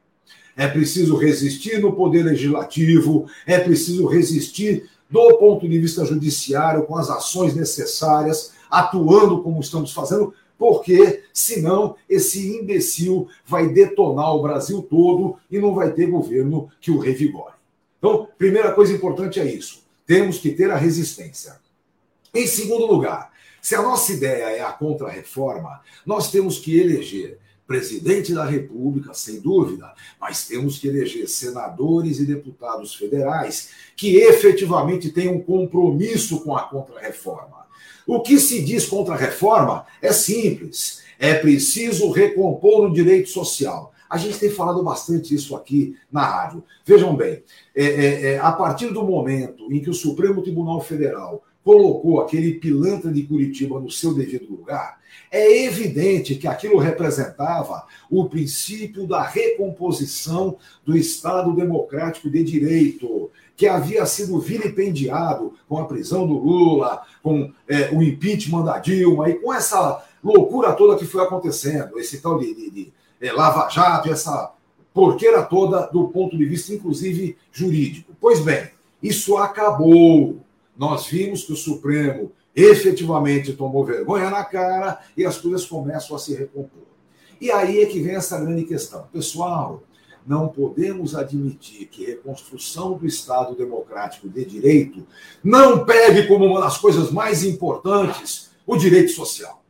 [0.56, 6.96] É preciso resistir no poder legislativo, é preciso resistir do ponto de vista judiciário, com
[6.96, 14.82] as ações necessárias, atuando como estamos fazendo, porque senão esse imbecil vai detonar o Brasil
[14.82, 17.54] todo e não vai ter governo que o revigore.
[17.98, 21.58] Então, primeira coisa importante é isso: temos que ter a resistência.
[22.34, 23.29] Em segundo lugar,
[23.60, 27.38] se a nossa ideia é a contra-reforma, nós temos que eleger
[27.70, 35.12] presidente da República, sem dúvida, mas temos que eleger senadores e deputados federais que efetivamente
[35.12, 37.60] tenham compromisso com a contrarreforma.
[38.04, 43.92] O que se diz contra a reforma é simples: é preciso recompor o direito social.
[44.10, 46.64] A gente tem falado bastante isso aqui na rádio.
[46.84, 51.44] Vejam bem, é, é, é, a partir do momento em que o Supremo Tribunal Federal
[51.64, 54.98] colocou aquele pilantra de Curitiba no seu devido lugar,
[55.30, 63.68] é evidente que aquilo representava o princípio da recomposição do Estado democrático de direito, que
[63.68, 69.34] havia sido vilipendiado com a prisão do Lula, com é, o impeachment da Dilma e
[69.34, 74.10] com essa loucura toda que foi acontecendo, esse tal de, de, de é, Lava Jato,
[74.10, 74.52] essa
[74.94, 78.12] porqueira toda do ponto de vista, inclusive, jurídico.
[78.20, 78.70] Pois bem,
[79.02, 80.40] isso acabou.
[80.76, 86.18] Nós vimos que o Supremo efetivamente tomou vergonha na cara e as coisas começam a
[86.18, 86.82] se recompor.
[87.40, 89.06] E aí é que vem essa grande questão.
[89.12, 89.82] Pessoal,
[90.26, 95.06] não podemos admitir que reconstrução do Estado democrático de direito
[95.42, 99.60] não pegue como uma das coisas mais importantes o direito social.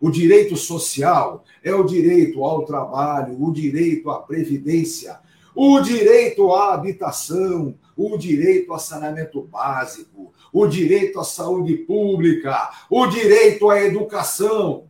[0.00, 5.18] O direito social é o direito ao trabalho, o direito à previdência,
[5.54, 10.15] o direito à habitação, o direito a saneamento básico,
[10.56, 14.88] o direito à saúde pública, o direito à educação.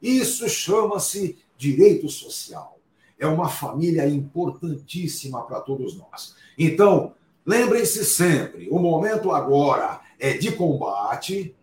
[0.00, 2.78] Isso chama-se direito social.
[3.18, 6.36] É uma família importantíssima para todos nós.
[6.58, 7.14] Então,
[7.46, 11.54] lembrem-se sempre: o momento agora é de combate.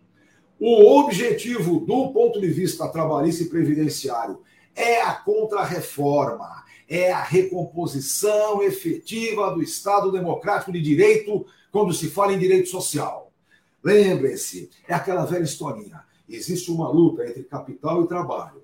[0.58, 4.40] O objetivo, do ponto de vista trabalhista e previdenciário,
[4.74, 12.34] é a contrarreforma é a recomposição efetiva do Estado Democrático de Direito quando se fala
[12.34, 13.23] em direito social.
[13.84, 16.02] Lembrem-se, é aquela velha historinha.
[16.28, 18.62] Existe uma luta entre capital e trabalho.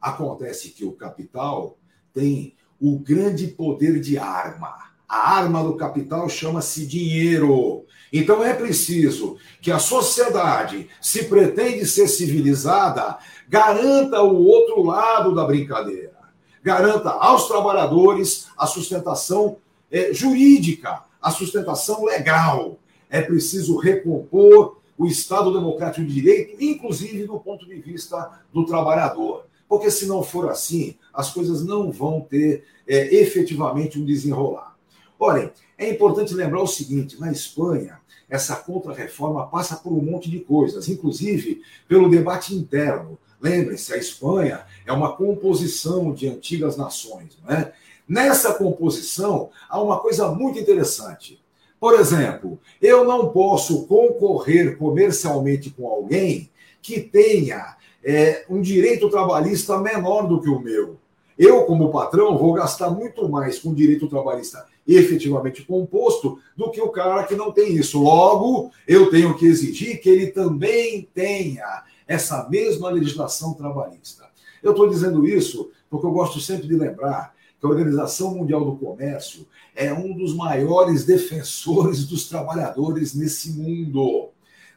[0.00, 1.76] Acontece que o capital
[2.12, 4.74] tem o grande poder de arma.
[5.06, 7.84] A arma do capital chama-se dinheiro.
[8.12, 15.44] Então é preciso que a sociedade, se pretende ser civilizada, garanta o outro lado da
[15.44, 16.20] brincadeira
[16.62, 19.56] garanta aos trabalhadores a sustentação
[19.90, 22.78] é, jurídica, a sustentação legal.
[23.10, 29.46] É preciso recompor o Estado Democrático de Direito, inclusive do ponto de vista do trabalhador.
[29.68, 34.76] Porque se não for assim, as coisas não vão ter é, efetivamente um desenrolar.
[35.18, 40.40] Olhem, é importante lembrar o seguinte: na Espanha, essa contra-reforma passa por um monte de
[40.40, 43.18] coisas, inclusive pelo debate interno.
[43.40, 47.38] Lembre-se, a Espanha é uma composição de antigas nações.
[47.42, 47.72] Não é?
[48.06, 51.40] Nessa composição, há uma coisa muito interessante.
[51.80, 56.50] Por exemplo, eu não posso concorrer comercialmente com alguém
[56.82, 60.98] que tenha é, um direito trabalhista menor do que o meu.
[61.38, 66.90] eu, como patrão, vou gastar muito mais com direito trabalhista efetivamente composto do que o
[66.90, 68.02] cara que não tem isso.
[68.02, 74.28] Logo, eu tenho que exigir que ele também tenha essa mesma legislação trabalhista.
[74.62, 78.76] Eu estou dizendo isso porque eu gosto sempre de lembrar que a Organização Mundial do
[78.76, 79.46] Comércio
[79.76, 84.30] é um dos maiores defensores dos trabalhadores nesse mundo.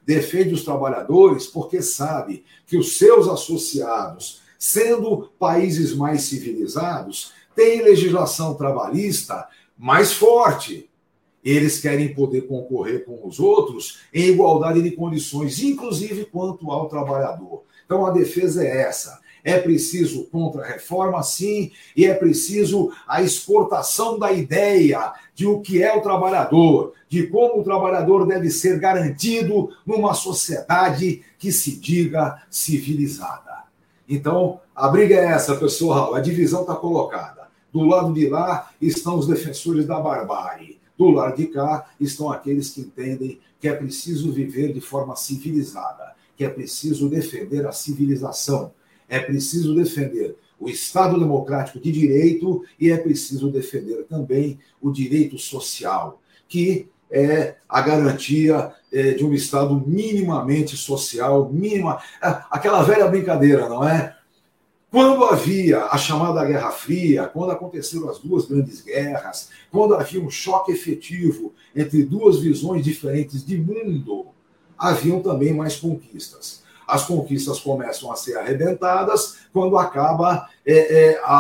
[0.06, 8.56] Defende os trabalhadores porque sabe que os seus associados, sendo países mais civilizados, têm legislação
[8.56, 10.90] trabalhista mais forte.
[11.42, 17.64] Eles querem poder concorrer com os outros em igualdade de condições, inclusive quanto ao trabalhador.
[17.86, 19.23] Então a defesa é essa.
[19.44, 25.94] É preciso contra-reforma, sim, e é preciso a exportação da ideia de o que é
[25.96, 33.64] o trabalhador, de como o trabalhador deve ser garantido numa sociedade que se diga civilizada.
[34.08, 37.48] Então, a briga é essa, pessoal, a divisão está colocada.
[37.72, 40.80] Do lado de lá estão os defensores da barbárie.
[40.98, 46.14] Do lado de cá estão aqueles que entendem que é preciso viver de forma civilizada,
[46.38, 48.72] que é preciso defender a civilização,
[49.14, 55.38] é preciso defender o Estado democrático de direito e é preciso defender também o direito
[55.38, 62.02] social, que é a garantia é, de um Estado minimamente social, mínima.
[62.20, 64.18] Aquela velha brincadeira, não é?
[64.90, 70.30] Quando havia a chamada Guerra Fria, quando aconteceram as duas grandes guerras, quando havia um
[70.30, 74.26] choque efetivo entre duas visões diferentes de mundo,
[74.76, 76.63] haviam também mais conquistas
[76.94, 81.40] as conquistas começam a ser arrebentadas quando acaba é, é, a,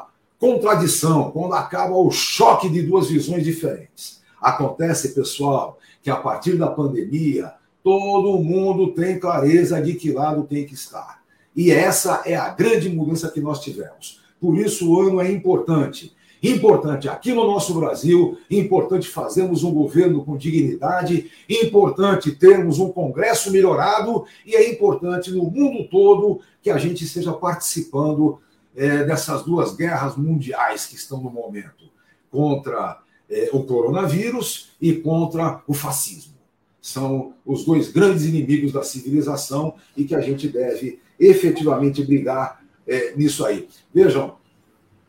[0.00, 0.06] a
[0.38, 4.22] contradição, quando acaba o choque de duas visões diferentes.
[4.40, 7.52] Acontece, pessoal, que a partir da pandemia,
[7.84, 11.22] todo mundo tem clareza de que lado tem que estar.
[11.54, 14.22] E essa é a grande mudança que nós tivemos.
[14.40, 16.15] Por isso, o ano é importante.
[16.42, 23.50] Importante aqui no nosso Brasil, importante fazermos um governo com dignidade, importante termos um Congresso
[23.50, 28.38] melhorado e é importante no mundo todo que a gente esteja participando
[28.76, 31.84] é, dessas duas guerras mundiais que estão no momento
[32.30, 36.34] contra é, o coronavírus e contra o fascismo.
[36.80, 43.14] São os dois grandes inimigos da civilização e que a gente deve efetivamente brigar é,
[43.16, 43.68] nisso aí.
[43.92, 44.36] Vejam,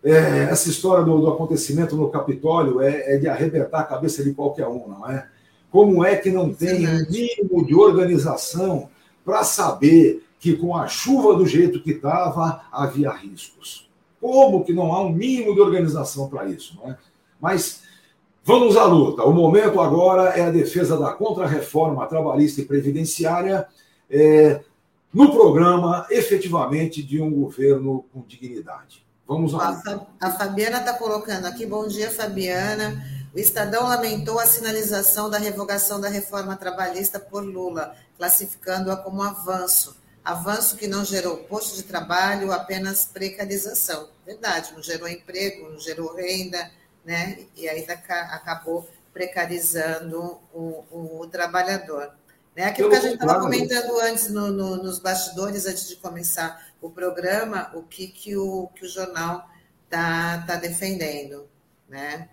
[0.04, 4.34] é, essa história do, do, acontecimento no Capitólio é, é, de arrebentar a cabeça de
[4.34, 5.28] qualquer um, não é?
[5.72, 8.90] Como é que não tem um mínimo de organização
[9.26, 13.90] para saber que com a chuva do jeito que estava havia riscos?
[14.22, 16.98] Como que não há um mínimo de organização para isso, não é?
[17.40, 17.84] Mas
[18.44, 19.24] vamos à luta.
[19.24, 23.68] O momento agora é a defesa da contrarreforma trabalhista e previdenciária
[24.10, 24.62] é,
[25.14, 29.07] no programa, efetivamente, de um governo com dignidade.
[29.28, 29.82] Vamos lá.
[30.22, 31.66] A Fabiana está colocando aqui.
[31.66, 33.04] Bom dia, Fabiana.
[33.36, 39.98] O Estadão lamentou a sinalização da revogação da reforma trabalhista por Lula, classificando-a como avanço.
[40.24, 44.08] Avanço que não gerou posto de trabalho, apenas precarização.
[44.26, 46.72] Verdade, não gerou emprego, não gerou renda,
[47.04, 47.40] né?
[47.56, 52.12] E ainda acabou precarizando o, o, o trabalhador.
[52.56, 52.66] Né?
[52.66, 56.90] Aquilo que a gente estava comentando antes no, no, nos bastidores, antes de começar o
[56.90, 59.48] programa, o que, que, o, que o jornal
[59.86, 61.46] está tá defendendo.
[61.90, 62.30] Né?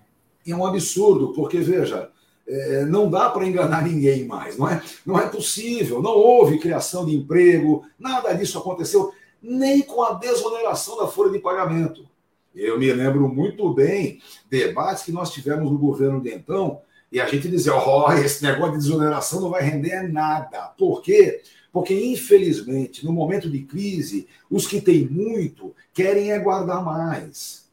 [0.47, 2.11] É um absurdo, porque, veja,
[2.47, 4.83] é, não dá para enganar ninguém mais, não é?
[5.07, 10.99] Não é possível, não houve criação de emprego, nada disso aconteceu, nem com a desoneração
[10.99, 12.07] da folha de pagamento.
[12.55, 16.81] Eu me lembro muito bem debates que nós tivemos no governo de então,
[17.11, 20.73] e a gente dizia: ó, oh, esse negócio de desoneração não vai render nada.
[20.77, 21.43] Por quê?
[21.43, 21.53] Porque,
[21.91, 27.65] infelizmente, no momento de crise, os que têm muito querem é guardar mais.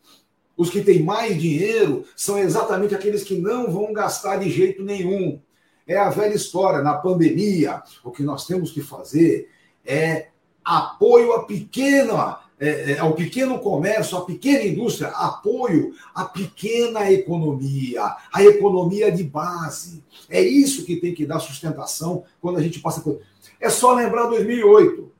[0.57, 5.39] Os que têm mais dinheiro são exatamente aqueles que não vão gastar de jeito nenhum.
[5.87, 6.81] É a velha história.
[6.81, 9.49] Na pandemia, o que nós temos que fazer
[9.85, 10.27] é
[10.63, 18.15] apoio à pequena, é, é, ao pequeno comércio, à pequena indústria, apoio à pequena economia,
[18.31, 20.03] à economia de base.
[20.29, 23.19] É isso que tem que dar sustentação quando a gente passa por.
[23.61, 25.11] É só lembrar 2008.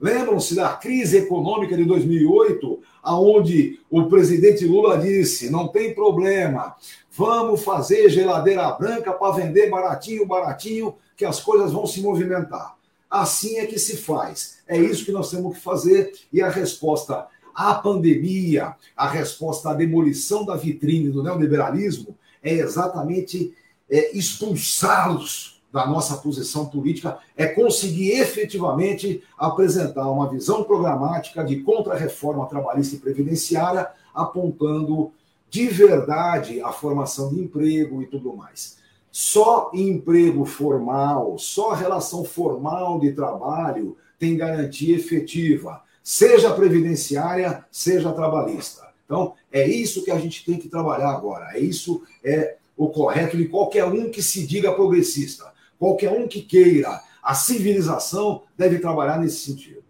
[0.00, 6.76] Lembram-se da crise econômica de 2008, aonde o presidente Lula disse: não tem problema,
[7.10, 12.76] vamos fazer geladeira branca para vender baratinho, baratinho, que as coisas vão se movimentar.
[13.10, 14.58] Assim é que se faz.
[14.68, 16.12] É isso que nós temos que fazer.
[16.32, 23.52] E a resposta à pandemia, a resposta à demolição da vitrine do neoliberalismo é exatamente
[23.90, 32.46] é, expulsá-los da nossa posição política é conseguir efetivamente apresentar uma visão programática de contra-reforma
[32.46, 35.12] trabalhista e previdenciária, apontando
[35.50, 38.78] de verdade a formação de emprego e tudo mais.
[39.10, 48.88] Só emprego formal, só relação formal de trabalho tem garantia efetiva, seja previdenciária, seja trabalhista.
[49.04, 51.56] Então, é isso que a gente tem que trabalhar agora.
[51.56, 55.52] É isso é o correto de qualquer um que se diga progressista.
[55.78, 59.84] Qualquer um que queira a civilização deve trabalhar nesse sentido.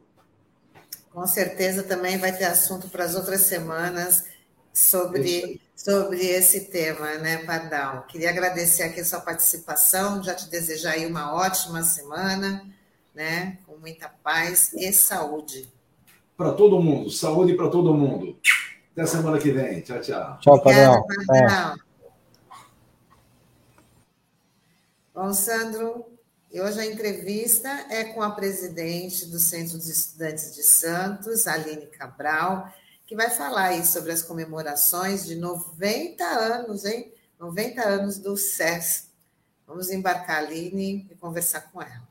[1.12, 4.24] Com certeza também vai ter assunto para as outras semanas
[4.72, 8.06] sobre, sobre esse tema, né, Pardal?
[8.08, 12.64] Queria agradecer aqui a sua participação, já te desejar aí uma ótima semana,
[13.14, 15.68] né, com muita paz e saúde.
[16.36, 18.38] Para todo mundo, saúde para todo mundo.
[18.92, 19.80] Até semana que vem.
[19.80, 20.38] Tchau, tchau.
[20.40, 21.04] Tchau, Pardal.
[21.26, 21.76] Pardal.
[25.20, 26.06] Bom, Sandro,
[26.54, 32.72] hoje a entrevista é com a presidente do Centro dos Estudantes de Santos, Aline Cabral,
[33.04, 37.12] que vai falar aí sobre as comemorações de 90 anos, hein?
[37.36, 39.08] 90 anos do SES.
[39.66, 42.06] Vamos embarcar, Aline, e conversar com ela.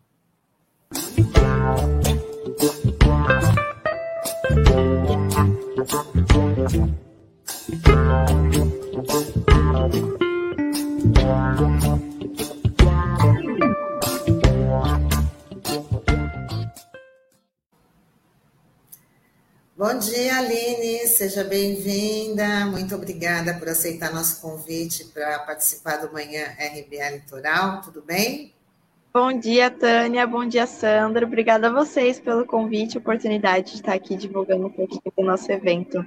[19.77, 22.65] Bom dia, Aline, seja bem-vinda.
[22.65, 27.81] Muito obrigada por aceitar nosso convite para participar do Manhã RBA Litoral.
[27.83, 28.55] Tudo bem?
[29.13, 30.25] Bom dia, Tânia.
[30.25, 31.27] Bom dia, Sandra.
[31.27, 35.51] Obrigada a vocês pelo convite e oportunidade de estar aqui divulgando um pouquinho do nosso
[35.51, 36.03] evento.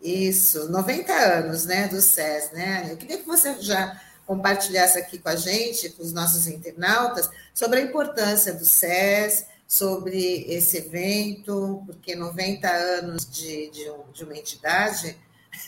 [0.00, 2.86] Isso, 90 anos, né, do SES, né?
[2.92, 7.80] Eu queria que você já compartilhasse aqui com a gente, com os nossos internautas, sobre
[7.80, 15.16] a importância do SES, sobre esse evento, porque 90 anos de, de, de uma entidade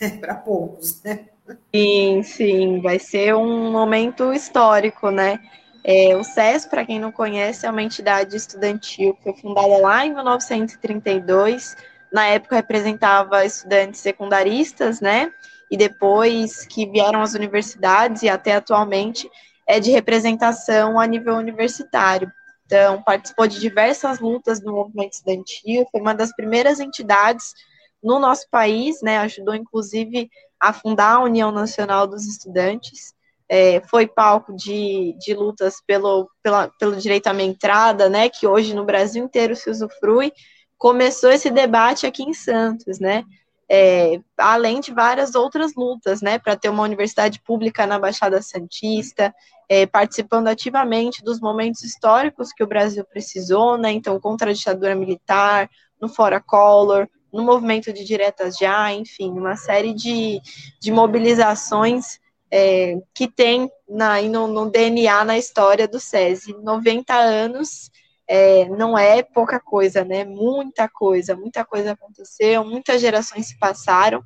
[0.01, 1.27] é para poucos, né?
[1.75, 5.41] Sim, sim, vai ser um momento histórico, né?
[5.85, 10.05] É, o SES, para quem não conhece, é uma entidade estudantil que foi fundada lá
[10.05, 11.77] em 1932.
[12.13, 15.33] Na época representava estudantes secundaristas, né?
[15.71, 19.29] E depois que vieram as universidades e até atualmente
[19.67, 22.33] é de representação a nível universitário.
[22.67, 27.55] Então, participou de diversas lutas do movimento estudantil, foi uma das primeiras entidades
[28.03, 30.29] no nosso país, né, ajudou inclusive
[30.61, 33.14] a fundar a União Nacional dos Estudantes,
[33.49, 38.47] é, foi palco de, de lutas pelo, pela, pelo direito à minha entrada, né, que
[38.47, 40.33] hoje no Brasil inteiro se usufrui,
[40.77, 43.23] começou esse debate aqui em Santos, né,
[43.69, 49.35] é, além de várias outras lutas, né, para ter uma universidade pública na Baixada Santista,
[49.69, 54.95] é, participando ativamente dos momentos históricos que o Brasil precisou, né, então contra a ditadura
[54.95, 55.69] militar,
[56.01, 60.41] no Fora Collor, no movimento de diretas já, enfim, uma série de,
[60.81, 62.19] de mobilizações
[62.51, 66.57] é, que tem na, no, no, DNA, na história do SESI.
[66.62, 67.91] 90 anos
[68.29, 70.24] é, não é pouca coisa, né?
[70.24, 74.22] Muita coisa, muita coisa aconteceu, muitas gerações se passaram,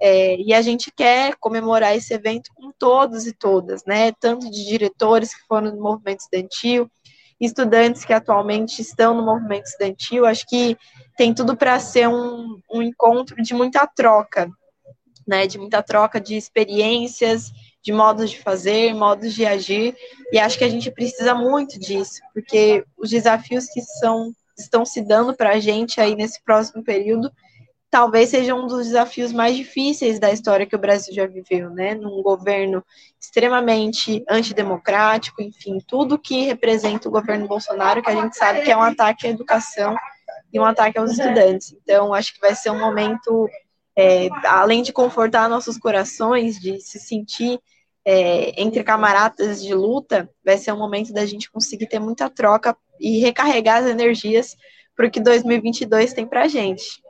[0.00, 4.12] é, e a gente quer comemorar esse evento com todos e todas, né?
[4.12, 6.90] Tanto de diretores que foram no movimento estudantil,
[7.38, 10.24] estudantes que atualmente estão no movimento estudantil.
[10.24, 10.76] Acho que
[11.18, 14.48] tem tudo para ser um, um encontro de muita troca,
[15.28, 15.46] né?
[15.46, 17.50] De muita troca de experiências,
[17.82, 19.96] de modos de fazer, modos de agir,
[20.32, 25.00] e acho que a gente precisa muito disso, porque os desafios que são, estão se
[25.00, 27.32] dando para a gente aí nesse próximo período,
[27.90, 31.94] talvez seja um dos desafios mais difíceis da história que o Brasil já viveu, né?
[31.94, 32.84] Num governo
[33.20, 38.76] extremamente antidemocrático, enfim, tudo que representa o governo Bolsonaro, que a gente sabe que é
[38.76, 39.96] um ataque à educação
[40.52, 41.74] e um ataque aos estudantes.
[41.82, 43.48] Então, acho que vai ser um momento
[44.00, 47.60] é, além de confortar nossos corações, de se sentir
[48.02, 52.74] é, entre camaradas de luta, vai ser um momento da gente conseguir ter muita troca
[52.98, 54.56] e recarregar as energias
[54.96, 57.02] para o que 2022 tem para a gente.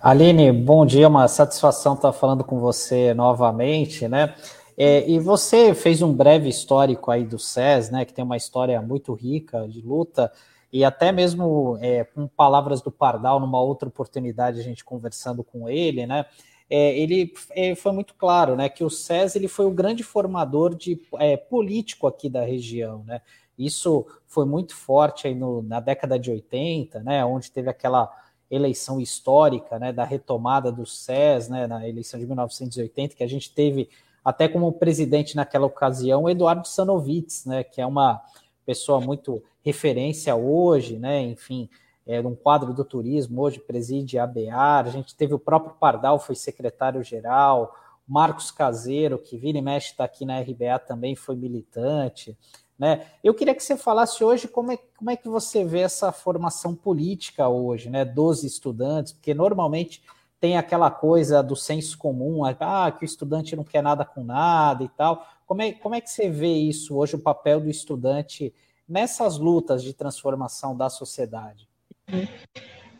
[0.00, 4.36] Aline, bom dia, uma satisfação estar falando com você novamente, né?
[4.78, 8.04] É, e você fez um breve histórico aí do SES, né?
[8.04, 10.30] Que tem uma história muito rica de luta
[10.72, 15.68] e até mesmo é, com palavras do Pardal, numa outra oportunidade, a gente conversando com
[15.68, 16.24] ele, né?
[16.70, 20.74] É, ele é, foi muito claro, né, que o SES ele foi o grande formador
[20.74, 23.20] de é, político aqui da região, né?
[23.58, 28.10] Isso foi muito forte aí no, na década de 80, né, onde teve aquela
[28.50, 33.52] eleição histórica, né, da retomada do SES, né, na eleição de 1980, que a gente
[33.52, 33.90] teve
[34.24, 38.22] até como presidente naquela ocasião, Eduardo Sanovitz, né, que é uma
[38.64, 41.68] pessoa muito referência hoje, né, enfim,
[42.06, 46.18] é, um quadro do turismo, hoje preside a BEAR, a gente teve o próprio Pardal,
[46.18, 47.74] foi secretário-geral,
[48.06, 52.36] Marcos Caseiro, que vira e mexe está aqui na RBA também, foi militante,
[52.78, 53.06] né?
[53.22, 56.74] Eu queria que você falasse hoje como é, como é que você vê essa formação
[56.74, 60.02] política hoje, né, dos estudantes, porque normalmente
[60.40, 64.82] tem aquela coisa do senso comum, ah, que o estudante não quer nada com nada
[64.82, 65.24] e tal.
[65.46, 68.52] Como é, como é que você vê isso hoje, o papel do estudante
[68.88, 71.68] nessas lutas de transformação da sociedade?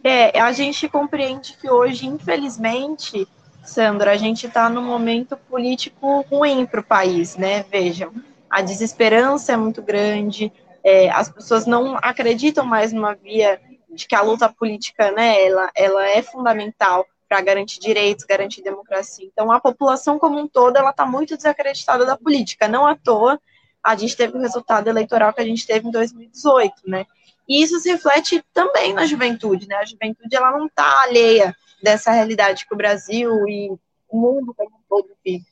[0.03, 3.28] É, a gente compreende que hoje, infelizmente,
[3.64, 7.64] Sandra, a gente está num momento político ruim para o país, né?
[7.64, 8.12] Vejam,
[8.51, 10.53] a desesperança é muito grande,
[10.83, 15.70] é, as pessoas não acreditam mais numa via de que a luta política, né, ela,
[15.74, 19.26] ela é fundamental para garantir direitos, garantir democracia.
[19.30, 22.68] Então, a população como um todo, ela está muito desacreditada da política.
[22.68, 23.41] Não à toa,
[23.83, 27.07] a gente teve o resultado eleitoral que a gente teve em 2018, né?
[27.49, 29.76] E isso se reflete também na juventude, né?
[29.76, 33.70] A juventude, ela não está alheia dessa realidade que o Brasil e
[34.09, 35.45] o mundo como um todo vive.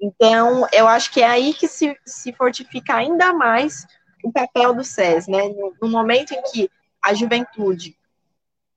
[0.00, 3.86] Então, eu acho que é aí que se, se fortifica ainda mais
[4.22, 5.48] o papel do SES, né?
[5.48, 6.70] No, no momento em que
[7.02, 7.96] a juventude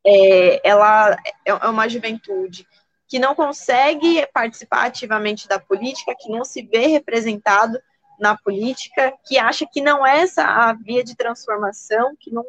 [0.05, 1.11] é, ela
[1.45, 2.65] é, é uma juventude
[3.07, 7.77] que não consegue participar ativamente da política, que não se vê representado
[8.21, 12.45] na política, que acha que não é essa a via de transformação, que não,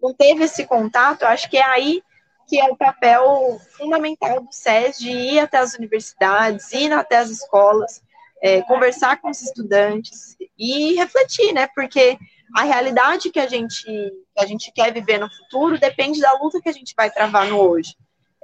[0.00, 2.02] não teve esse contato, acho que é aí
[2.46, 7.30] que é o papel fundamental do SES de ir até as universidades, ir até as
[7.30, 8.00] escolas,
[8.40, 11.66] é, conversar com os estudantes e refletir, né?
[11.74, 12.16] Porque
[12.54, 16.60] a realidade que a gente que a gente quer viver no futuro depende da luta
[16.60, 17.96] que a gente vai travar no hoje.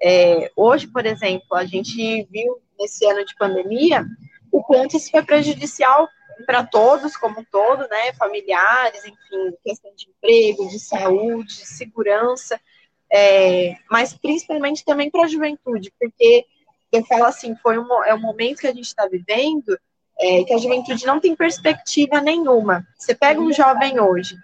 [0.03, 4.05] É, hoje, por exemplo, a gente viu nesse ano de pandemia
[4.51, 6.09] o quanto isso foi prejudicial
[6.43, 8.13] para todos, como um todo, né?
[8.15, 12.61] Familiares, enfim, questão de emprego, de saúde, de segurança,
[13.11, 16.47] é, mas principalmente também para a juventude, porque
[16.91, 19.79] eu falo assim, foi um, é um momento que a gente está vivendo
[20.19, 22.87] é, que a juventude não tem perspectiva nenhuma.
[22.97, 24.37] Você pega um jovem hoje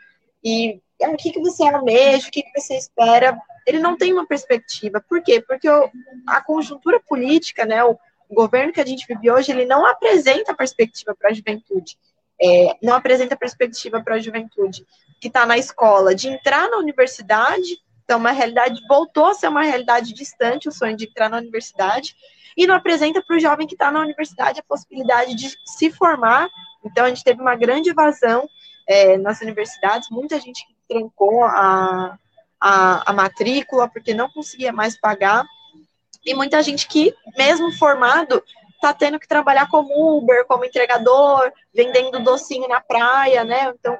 [0.42, 4.12] e ah, o que, que você almeja, o que, que você espera, ele não tem
[4.12, 5.02] uma perspectiva.
[5.08, 5.40] Por quê?
[5.40, 5.90] Porque o,
[6.26, 7.98] a conjuntura política, né, o,
[8.28, 11.98] o, governo que a gente vive hoje, ele não apresenta perspectiva para a juventude.
[12.40, 14.86] É, não apresenta perspectiva para a juventude
[15.20, 17.78] que está na escola de entrar na universidade.
[18.04, 22.14] Então, uma realidade voltou a ser uma realidade distante, o sonho de entrar na universidade,
[22.56, 26.48] e não apresenta para o jovem que está na universidade a possibilidade de se formar.
[26.84, 28.48] Então, a gente teve uma grande evasão
[28.88, 32.18] é, nas universidades, muita gente trancou a,
[32.60, 35.44] a, a matrícula porque não conseguia mais pagar,
[36.28, 38.42] e muita gente que, mesmo formado,
[38.74, 43.72] está tendo que trabalhar como Uber, como entregador, vendendo docinho na praia, né?
[43.78, 43.98] Então,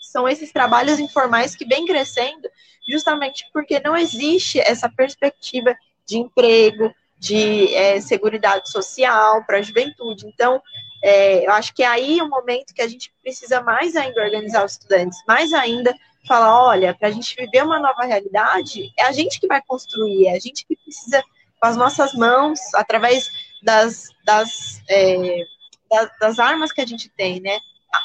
[0.00, 2.48] são esses trabalhos informais que vêm crescendo
[2.88, 10.26] justamente porque não existe essa perspectiva de emprego, de é, seguridade social para a juventude.
[10.26, 10.62] Então,
[11.02, 14.64] é, eu acho que é aí o momento que a gente precisa mais ainda organizar
[14.64, 15.94] os estudantes, mais ainda
[16.26, 20.26] falar, olha, para a gente viver uma nova realidade, é a gente que vai construir,
[20.26, 21.22] é a gente que precisa,
[21.60, 23.28] com as nossas mãos, através
[23.62, 25.44] das, das, é,
[25.90, 27.58] das, das armas que a gente tem, né?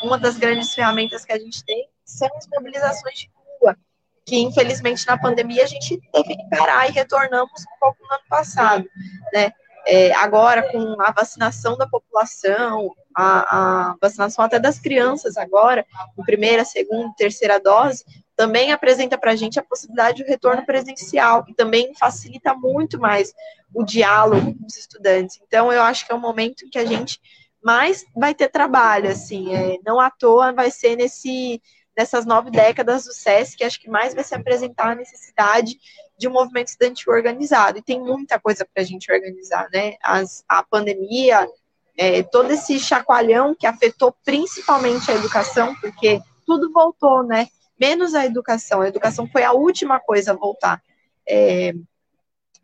[0.03, 3.77] Uma das grandes ferramentas que a gente tem são as mobilizações de rua,
[4.25, 8.23] que infelizmente na pandemia a gente teve que parar e retornamos um pouco no ano
[8.29, 8.85] passado,
[9.33, 9.51] né?
[9.85, 15.85] É, agora com a vacinação da população, a, a, vacinação até das crianças agora,
[16.17, 18.05] em primeira, segunda, terceira dose,
[18.35, 23.33] também apresenta para a gente a possibilidade de retorno presencial, que também facilita muito mais
[23.73, 25.39] o diálogo com os estudantes.
[25.45, 27.19] Então, eu acho que é um momento que a gente
[27.63, 31.61] mais vai ter trabalho, assim, é, não à toa vai ser nesse
[31.95, 35.77] nessas nove décadas do SESC, acho que mais vai se apresentar a necessidade
[36.21, 37.79] de um movimento estudantil organizado.
[37.79, 39.95] E tem muita coisa para a gente organizar, né?
[40.03, 41.49] As, a pandemia,
[41.97, 47.47] é, todo esse chacoalhão que afetou principalmente a educação, porque tudo voltou, né?
[47.79, 48.81] Menos a educação.
[48.81, 50.79] A educação foi a última coisa a voltar.
[51.27, 51.73] É,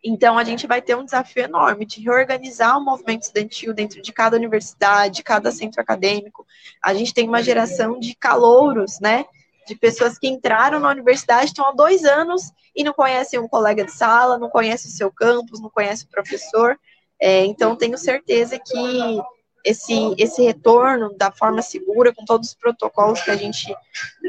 [0.04, 4.14] então, a gente vai ter um desafio enorme de reorganizar o movimento estudantil dentro de
[4.14, 6.46] cada universidade, cada centro acadêmico.
[6.82, 9.26] A gente tem uma geração de calouros, né?
[9.68, 13.84] De pessoas que entraram na universidade, estão há dois anos e não conhecem um colega
[13.84, 16.80] de sala, não conhecem o seu campus, não conhecem o professor.
[17.20, 19.22] É, então, tenho certeza que
[19.66, 23.76] esse, esse retorno da forma segura, com todos os protocolos que a gente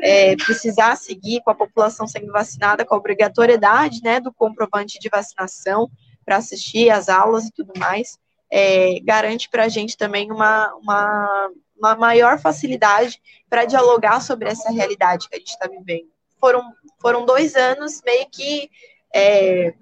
[0.02, 5.08] é, precisar seguir, com a população sendo vacinada, com a obrigatoriedade né, do comprovante de
[5.08, 5.88] vacinação
[6.24, 8.18] para assistir às aulas e tudo mais,
[8.50, 14.70] é, garante para a gente também uma, uma, uma maior facilidade para dialogar sobre essa
[14.70, 16.08] realidade que a gente está vivendo.
[16.40, 16.62] Foram,
[17.00, 18.70] foram dois anos meio que
[19.14, 19.72] é,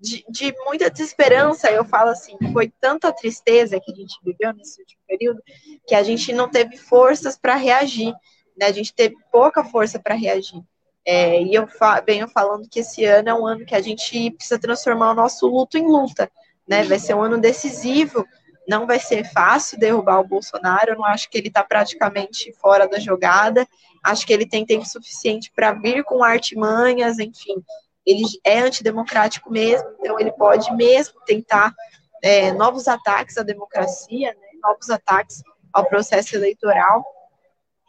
[0.00, 4.80] de, de, muita desesperança, eu falo assim, foi tanta tristeza que a gente viveu nesse
[4.80, 5.42] último período
[5.86, 8.14] que a gente não teve forças para reagir,
[8.56, 8.66] né?
[8.66, 10.62] A gente teve pouca força para reagir.
[11.04, 14.30] É, e eu fa venho falando que esse ano é um ano que a gente
[14.32, 16.30] precisa transformar o nosso luto em luta,
[16.66, 16.84] né?
[16.84, 18.24] Vai ser um ano decisivo,
[18.68, 22.86] não vai ser fácil derrubar o Bolsonaro, eu não acho que ele está praticamente fora
[22.86, 23.66] da jogada,
[24.04, 27.64] acho que ele tem tempo suficiente para vir com artimanhas, enfim,
[28.04, 31.74] ele é antidemocrático mesmo, então ele pode mesmo tentar
[32.22, 35.42] é, novos ataques à democracia, né, novos ataques
[35.72, 37.04] ao processo eleitoral.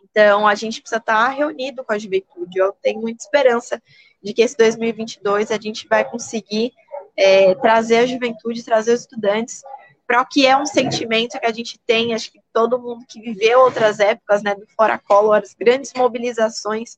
[0.04, 2.58] Então, a gente precisa estar reunido com a juventude.
[2.58, 3.82] Eu tenho muita esperança
[4.22, 6.74] de que esse 2022 a gente vai conseguir
[7.16, 9.62] é, trazer a juventude, trazer os estudantes
[10.10, 13.22] para o que é um sentimento que a gente tem, acho que todo mundo que
[13.22, 16.98] viveu outras épocas, né, do Fora Collor, as grandes mobilizações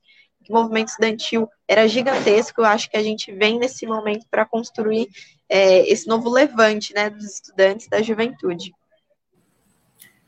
[0.50, 2.62] o movimento estudantil era gigantesco.
[2.62, 5.10] Acho que a gente vem nesse momento para construir
[5.48, 8.74] é, esse novo levante né, dos estudantes da juventude.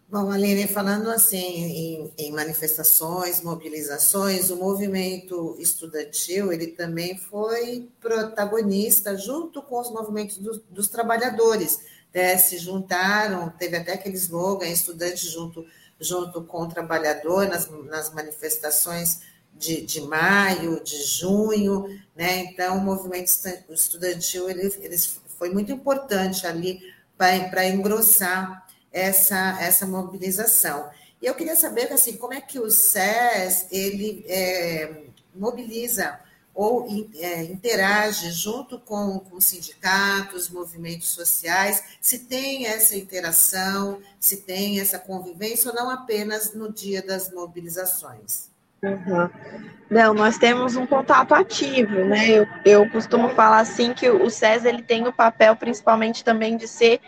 [0.10, 9.18] Bom, Aline, falando assim em, em, manifestações, mobilizações, o movimento estudantil ele também foi protagonista
[9.18, 11.80] junto com os movimentos do, dos trabalhadores.
[12.14, 12.38] Né?
[12.38, 15.66] Se juntaram, teve até aquele slogan, estudante junto,
[16.00, 19.22] junto com o trabalhador nas, nas manifestações
[19.54, 21.86] de, de maio, de junho,
[22.16, 22.40] né?
[22.40, 23.30] Então, o movimento
[23.70, 24.98] estudantil ele, ele
[25.38, 26.82] foi muito importante ali
[27.18, 30.90] para engrossar essa, essa mobilização.
[31.22, 35.04] E eu queria saber, assim, como é que o SES, ele é,
[35.34, 36.20] mobiliza
[36.54, 44.80] ou é, interage junto com, com sindicatos, movimentos sociais, se tem essa interação, se tem
[44.80, 48.52] essa convivência, ou não apenas no dia das mobilizações.
[48.84, 49.30] Uhum.
[49.90, 52.30] Não, nós temos um contato ativo, né?
[52.30, 56.68] Eu, eu costumo falar assim que o SES ele tem o papel principalmente também de
[56.68, 57.00] ser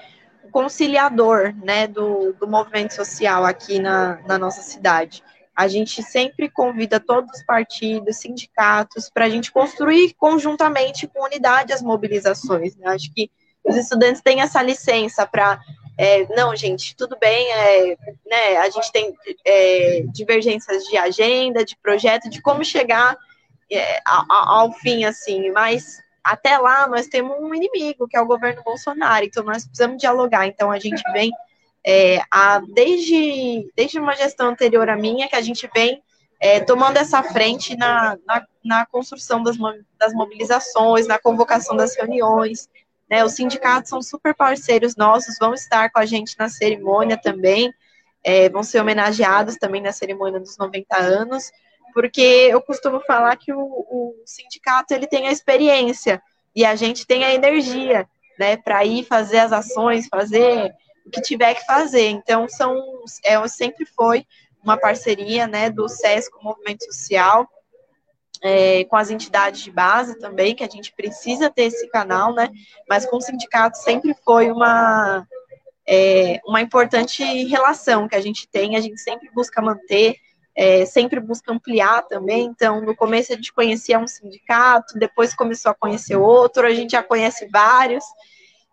[0.51, 5.21] conciliador, né, do, do movimento social aqui na, na nossa cidade.
[5.55, 11.71] A gente sempre convida todos os partidos, sindicatos, para a gente construir conjuntamente com unidade
[11.71, 12.75] as mobilizações.
[12.75, 12.87] Né?
[12.89, 13.31] Acho que
[13.63, 15.59] os estudantes têm essa licença para
[15.97, 19.13] é, não, gente, tudo bem, é, né, a gente tem
[19.45, 23.17] é, divergências de agenda, de projeto, de como chegar
[23.71, 28.27] é, ao, ao, fim, assim, mas até lá nós temos um inimigo, que é o
[28.27, 31.31] governo Bolsonaro, então nós precisamos dialogar, então a gente vem,
[31.85, 36.01] é, a, desde, desde uma gestão anterior à minha, que a gente vem
[36.41, 39.55] é, tomando essa frente na, na, na construção das,
[39.99, 42.67] das mobilizações, na convocação das reuniões,
[43.09, 43.23] né?
[43.23, 47.71] Os sindicatos são super parceiros nossos, vão estar com a gente na cerimônia também,
[48.23, 51.51] é, vão ser homenageados também na cerimônia dos 90 anos,
[51.93, 56.21] porque eu costumo falar que o, o sindicato ele tem a experiência
[56.55, 58.07] e a gente tem a energia,
[58.39, 60.73] né, para ir fazer as ações, fazer
[61.05, 62.07] o que tiver que fazer.
[62.09, 62.81] Então, são,
[63.23, 64.25] é, sempre foi
[64.63, 67.47] uma parceria, né, do SESC com o Movimento Social,
[68.41, 72.49] é, com as entidades de base também, que a gente precisa ter esse canal, né?
[72.89, 75.25] Mas com o sindicato sempre foi uma,
[75.87, 80.17] é, uma importante relação que a gente tem, a gente sempre busca manter,
[80.55, 82.45] é, sempre busca ampliar também.
[82.45, 86.91] Então, no começo a gente conhecia um sindicato, depois começou a conhecer outro, a gente
[86.91, 88.03] já conhece vários.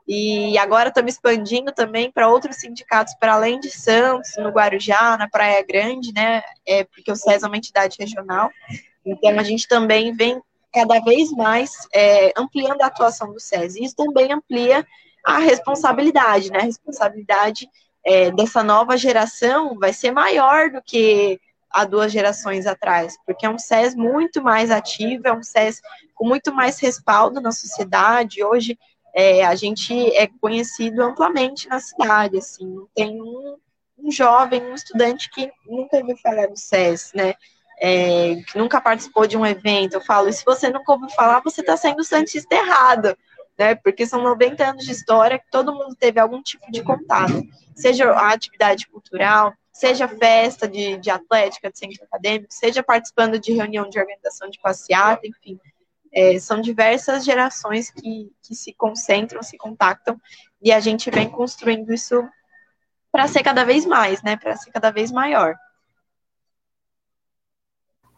[0.06, 5.28] E agora estamos expandindo também para outros sindicatos para além de Santos, no Guarujá, na
[5.28, 6.42] Praia Grande, né?
[6.66, 8.50] É, porque o SES é uma entidade regional.
[9.04, 10.40] Então, a gente também vem
[10.72, 13.76] cada vez mais é, ampliando a atuação do SES.
[13.76, 14.86] Isso também amplia
[15.24, 16.60] a responsabilidade, né?
[16.60, 17.68] A responsabilidade
[18.04, 21.40] é, dessa nova geração vai ser maior do que
[21.70, 25.80] há duas gerações atrás, porque é um SES muito mais ativo, é um SES
[26.14, 28.44] com muito mais respaldo na sociedade.
[28.44, 28.78] Hoje,
[29.14, 33.56] é, a gente é conhecido amplamente na cidade, assim, tem um,
[33.98, 37.34] um jovem, um estudante que nunca ouviu falar do SES, né?
[37.82, 41.40] é, que nunca participou de um evento, eu falo, e se você nunca ouviu falar,
[41.42, 43.18] você está sendo santista errado,
[43.58, 43.74] né?
[43.74, 47.42] Porque são 90 anos de história que todo mundo teve algum tipo de contato,
[47.74, 53.52] seja a atividade cultural, seja festa de, de atlética, de centro acadêmico, seja participando de
[53.52, 55.58] reunião de organização de passeata, enfim.
[56.14, 60.20] É, são diversas gerações que, que se concentram, se contactam,
[60.60, 62.22] e a gente vem construindo isso
[63.10, 64.36] para ser cada vez mais, né?
[64.36, 65.54] Para ser cada vez maior.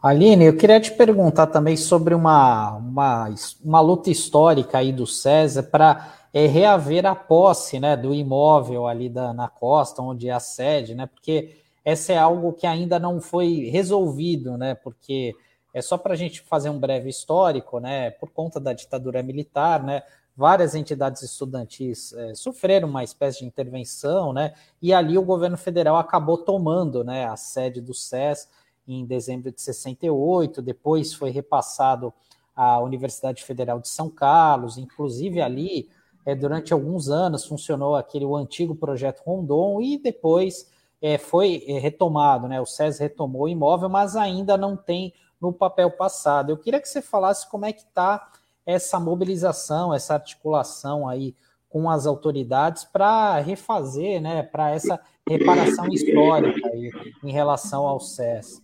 [0.02, 3.34] Aline, eu queria te perguntar também sobre uma, uma,
[3.64, 9.08] uma luta histórica aí do César para é, reaver a posse né, do imóvel ali
[9.08, 11.06] da, na costa, onde é a sede, né?
[11.06, 14.74] Porque essa é algo que ainda não foi resolvido, né?
[14.74, 15.34] Porque
[15.74, 18.12] é só para a gente fazer um breve histórico, né?
[18.12, 20.04] Por conta da ditadura militar, né?
[20.36, 24.54] Várias entidades estudantis é, sofreram uma espécie de intervenção, né?
[24.80, 27.26] E ali o governo federal acabou tomando, né?
[27.26, 28.48] A sede do SES
[28.86, 32.12] em dezembro de 68, depois foi repassado
[32.54, 35.88] à Universidade Federal de São Carlos, inclusive ali,
[36.24, 40.70] é, durante alguns anos, funcionou aquele o antigo projeto Rondon e depois
[41.02, 42.60] é, foi é, retomado, né?
[42.60, 45.12] O SES retomou o imóvel, mas ainda não tem
[45.44, 46.50] no papel passado.
[46.50, 48.30] Eu queria que você falasse como é que está
[48.64, 51.34] essa mobilização, essa articulação aí
[51.68, 56.90] com as autoridades para refazer, né, para essa reparação histórica aí
[57.22, 58.62] em relação ao SES.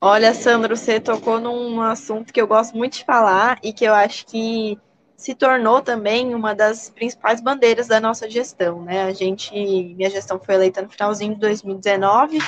[0.00, 3.92] Olha, Sandro, você tocou num assunto que eu gosto muito de falar e que eu
[3.92, 4.78] acho que
[5.14, 9.02] se tornou também uma das principais bandeiras da nossa gestão, né?
[9.02, 12.38] A gente, minha gestão foi eleita no finalzinho de 2019,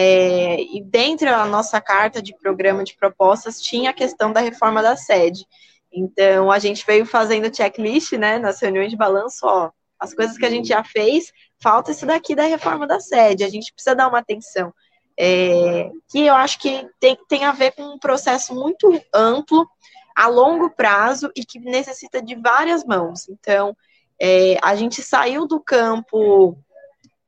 [0.00, 4.80] é, e dentro da nossa carta de programa de propostas tinha a questão da reforma
[4.80, 5.44] da sede.
[5.92, 10.46] Então, a gente veio fazendo checklist, né, nas reuniões de balanço, ó, as coisas que
[10.46, 14.06] a gente já fez, falta isso daqui da reforma da sede, a gente precisa dar
[14.06, 14.72] uma atenção
[15.18, 19.68] é, que eu acho que tem, tem a ver com um processo muito amplo,
[20.14, 23.28] a longo prazo e que necessita de várias mãos.
[23.28, 23.76] Então,
[24.20, 26.56] é, a gente saiu do campo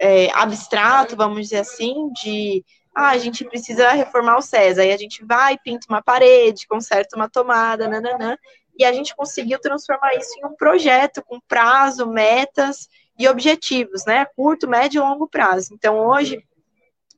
[0.00, 4.96] é, abstrato, vamos dizer assim, de ah, a gente precisa reformar o César, aí a
[4.96, 8.36] gente vai, pinta uma parede, conserta uma tomada, nananã,
[8.76, 12.88] e a gente conseguiu transformar isso em um projeto com prazo, metas
[13.18, 14.24] e objetivos, né?
[14.34, 15.74] Curto, médio e longo prazo.
[15.74, 16.42] Então, hoje,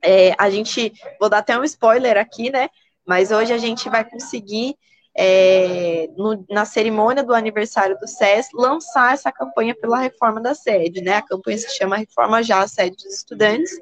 [0.03, 2.69] é, a gente, vou dar até um spoiler aqui, né?
[3.07, 4.77] Mas hoje a gente vai conseguir,
[5.15, 11.03] é, no, na cerimônia do aniversário do SES, lançar essa campanha pela reforma da sede,
[11.03, 11.17] né?
[11.17, 13.73] A campanha se chama Reforma Já a Sede dos Estudantes,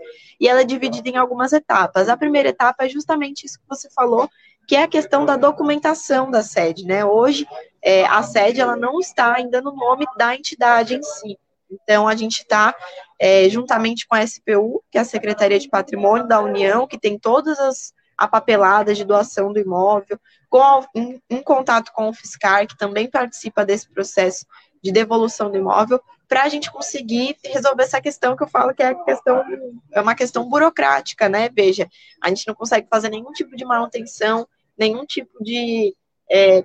[0.40, 2.08] e ela é dividida em algumas etapas.
[2.08, 4.28] A primeira etapa é justamente isso que você falou,
[4.66, 7.04] que é a questão da documentação da sede, né?
[7.04, 7.46] Hoje,
[7.82, 11.38] é, a sede, ela não está ainda no nome da entidade em si,
[11.70, 12.74] então, a gente está,
[13.18, 17.18] é, juntamente com a SPU, que é a Secretaria de Patrimônio da União, que tem
[17.18, 17.92] todas as
[18.28, 20.18] papeladas de doação do imóvel,
[20.48, 20.84] com,
[21.28, 24.46] em contato com o Fiscar, que também participa desse processo
[24.82, 28.82] de devolução do imóvel, para a gente conseguir resolver essa questão que eu falo que
[28.82, 29.44] é questão
[29.92, 31.48] é uma questão burocrática, né?
[31.48, 31.88] Veja,
[32.22, 34.46] a gente não consegue fazer nenhum tipo de manutenção,
[34.78, 35.94] nenhum tipo de
[36.30, 36.62] é,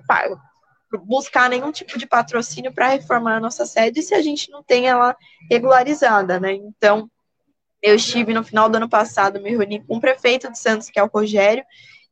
[1.04, 4.86] buscar nenhum tipo de patrocínio para reformar a nossa sede se a gente não tem
[4.86, 5.16] ela
[5.50, 6.52] regularizada, né?
[6.52, 7.10] Então,
[7.82, 10.98] eu estive no final do ano passado, me reuni com o prefeito de Santos, que
[10.98, 11.64] é o Rogério,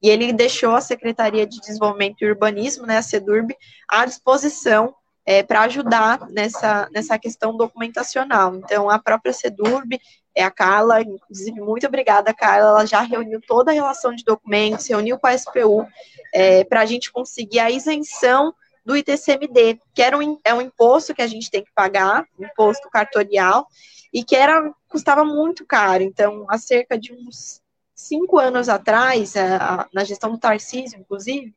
[0.02, 3.56] e ele deixou a Secretaria de Desenvolvimento e Urbanismo, né, a SEDURB,
[3.88, 4.94] à disposição
[5.26, 8.54] é, para ajudar nessa, nessa questão documentacional.
[8.56, 9.98] Então, a própria SEDURB,
[10.34, 14.86] é a Carla, inclusive, muito obrigada, Carla, ela já reuniu toda a relação de documentos,
[14.88, 15.86] reuniu com a SPU,
[16.32, 18.52] é, para a gente conseguir a isenção
[18.84, 22.90] do ITCMD, que era um, é um imposto que a gente tem que pagar, imposto
[22.90, 23.66] cartorial,
[24.14, 26.04] e que era custava muito caro.
[26.04, 27.60] Então, há cerca de uns
[27.92, 31.52] cinco anos atrás, a, na gestão do Tarcísio, inclusive,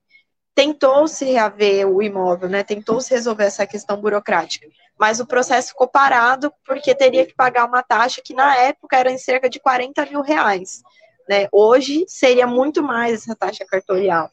[0.55, 2.64] tentou-se reaver o imóvel, né?
[2.64, 4.68] Tentou-se resolver essa questão burocrática.
[4.97, 9.12] Mas o processo ficou parado porque teria que pagar uma taxa que na época era
[9.12, 10.82] em cerca de 40 mil reais.
[11.30, 11.47] Né?
[11.51, 14.32] Hoje seria muito mais essa taxa cartorial.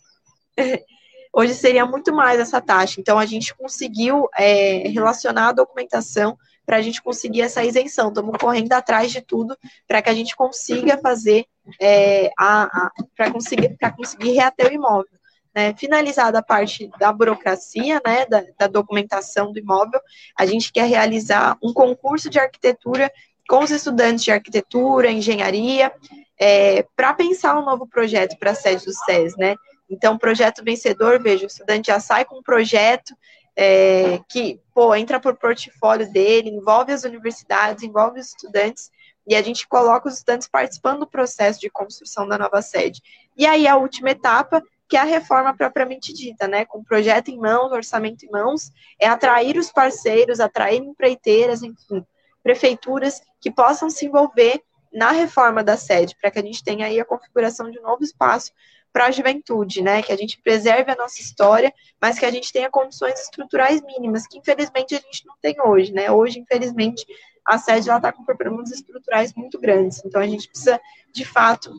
[1.31, 2.99] hoje seria muito mais essa taxa.
[2.99, 8.08] Então, a gente conseguiu é, relacionar a documentação para a gente conseguir essa isenção.
[8.08, 9.56] Estamos correndo atrás de tudo
[9.86, 11.46] para que a gente consiga fazer
[11.80, 15.18] é, a, a para conseguir para conseguir reater o imóvel.
[15.54, 20.00] Né, finalizada a parte da burocracia, né, da, da, documentação do imóvel,
[20.36, 23.08] a gente quer realizar um concurso de arquitetura
[23.48, 25.92] com os estudantes de arquitetura, engenharia,
[26.40, 29.54] é, para pensar um novo projeto para a sede do SES, né?
[29.88, 33.14] Então, projeto vencedor, veja, o estudante já sai com um projeto
[33.57, 38.90] é, que, pô, entra por portfólio dele, envolve as universidades, envolve os estudantes,
[39.26, 43.00] e a gente coloca os estudantes participando do processo de construção da nova sede.
[43.36, 46.64] E aí, a última etapa, que é a reforma propriamente dita, né?
[46.64, 52.05] Com projeto em mãos, orçamento em mãos, é atrair os parceiros, atrair empreiteiras, enfim,
[52.42, 54.61] prefeituras que possam se envolver
[54.92, 58.05] na reforma da sede, para que a gente tenha aí a configuração de um novo
[58.05, 58.52] espaço
[58.95, 60.01] para a juventude, né?
[60.01, 64.24] Que a gente preserve a nossa história, mas que a gente tenha condições estruturais mínimas,
[64.24, 66.12] que infelizmente a gente não tem hoje, né?
[66.12, 67.05] Hoje, infelizmente,
[67.45, 70.01] a sede está com problemas estruturais muito grandes.
[70.05, 70.80] Então, a gente precisa,
[71.12, 71.74] de fato,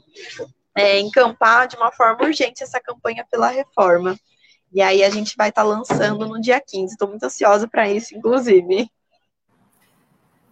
[0.75, 4.19] é, encampar de uma forma urgente essa campanha pela reforma.
[4.73, 6.91] E aí a gente vai estar tá lançando no dia 15.
[6.91, 8.91] Estou muito ansiosa para isso, inclusive.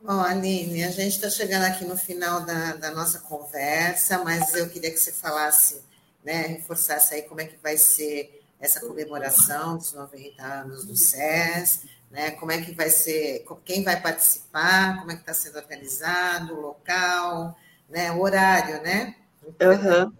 [0.02, 4.70] Bom, Aline, a gente está chegando aqui no final da, da, nossa conversa, mas eu
[4.70, 5.82] queria que você falasse,
[6.24, 11.86] né, reforçasse aí como é que vai ser essa comemoração dos 90 anos do SES,
[12.10, 16.54] né, como é que vai ser, quem vai participar, como é que está sendo organizado,
[16.54, 17.58] o local,
[17.90, 19.16] né, o horário, né?
[19.62, 20.14] Uhum.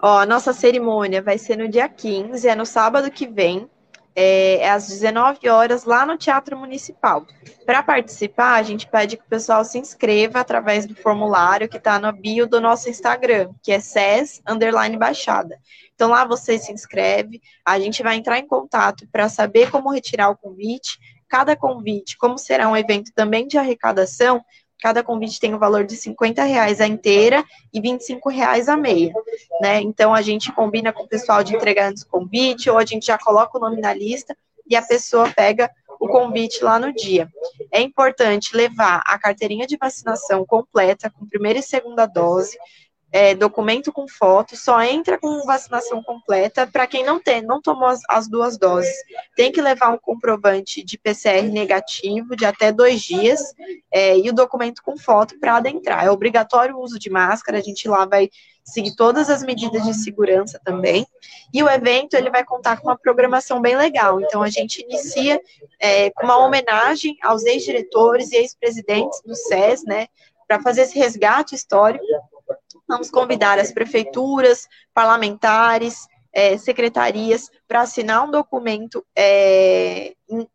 [0.00, 3.70] Ó, a nossa cerimônia vai ser no dia 15, é no sábado que vem,
[4.14, 7.26] é, é às 19 horas, lá no Teatro Municipal.
[7.64, 11.98] Para participar, a gente pede que o pessoal se inscreva através do formulário que está
[11.98, 15.58] no bio do nosso Instagram, que é SES Underline Baixada.
[15.94, 20.30] Então lá você se inscreve, a gente vai entrar em contato para saber como retirar
[20.30, 20.98] o convite.
[21.28, 24.44] Cada convite, como será um evento também de arrecadação,
[24.82, 28.76] Cada convite tem o um valor de 50 reais a inteira e 25 reais a
[28.76, 29.14] meia,
[29.60, 29.80] né?
[29.80, 33.06] Então a gente combina com o pessoal de entregar antes o convite, ou a gente
[33.06, 34.36] já coloca o nome na lista
[34.68, 35.70] e a pessoa pega
[36.00, 37.28] o convite lá no dia.
[37.70, 42.58] É importante levar a carteirinha de vacinação completa, com primeira e segunda dose,
[43.12, 47.88] é, documento com foto, só entra com vacinação completa para quem não tem, não tomou
[47.88, 48.94] as, as, duas doses.
[49.36, 53.40] Tem que levar um comprovante de PCR negativo de até dois dias
[53.92, 56.06] é, e o documento com foto para adentrar.
[56.06, 58.30] É obrigatório o uso de máscara, a gente lá vai
[58.64, 61.06] seguir todas as medidas de segurança também.
[61.52, 64.20] E o evento ele vai contar com uma programação bem legal.
[64.22, 65.38] Então a gente inicia
[65.78, 70.06] é, com uma homenagem aos ex-diretores e ex-presidentes do SES, né?
[70.48, 72.04] Para fazer esse resgate histórico
[72.92, 80.48] Vamos convidar as prefeituras, parlamentares, é, secretarias para assinar um documento é, em,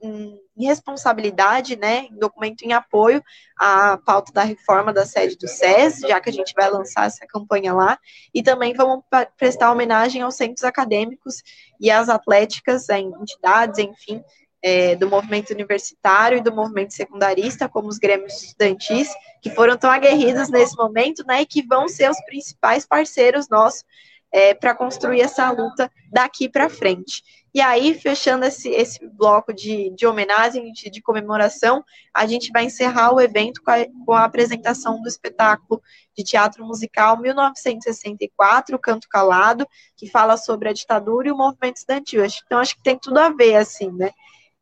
[0.55, 3.23] em, responsabilidade, né, um documento em apoio
[3.59, 7.25] à pauta da reforma da sede do SES, já que a gente vai lançar essa
[7.25, 7.97] campanha lá,
[8.31, 9.03] e também vamos
[9.35, 11.41] prestar homenagem aos centros acadêmicos
[11.79, 14.23] e às atléticas, entidades, enfim,
[14.61, 19.09] é, do movimento universitário e do movimento secundarista, como os grêmios estudantis,
[19.41, 23.83] que foram tão aguerridos nesse momento, né, e que vão ser os principais parceiros nossos
[24.31, 27.23] é, para construir essa luta daqui para frente.
[27.53, 31.83] E aí, fechando esse, esse bloco de, de homenagem, de, de, comemoração,
[32.13, 35.81] a gente vai encerrar o evento com a, com a, apresentação do espetáculo
[36.15, 42.23] de teatro musical 1964, Canto Calado, que fala sobre a ditadura e o movimento estudantil.
[42.45, 44.11] Então, acho que tem tudo a ver, assim, né?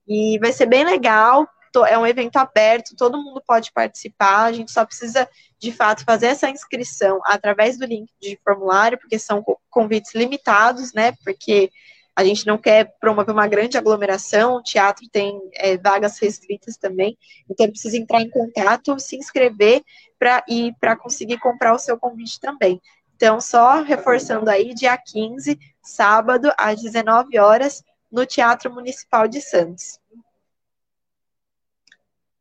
[0.07, 1.47] E vai ser bem legal.
[1.89, 4.45] É um evento aberto, todo mundo pode participar.
[4.45, 5.27] A gente só precisa,
[5.59, 11.11] de fato, fazer essa inscrição através do link de formulário, porque são convites limitados, né?
[11.21, 11.69] Porque
[12.15, 17.17] a gente não quer promover uma grande aglomeração, o teatro tem é, vagas restritas também,
[17.49, 19.83] então precisa entrar em contato, se inscrever
[20.17, 22.81] para e para conseguir comprar o seu convite também.
[23.15, 27.83] Então, só reforçando aí, dia 15, sábado, às 19 horas,
[28.15, 29.99] no Teatro Municipal de Santos.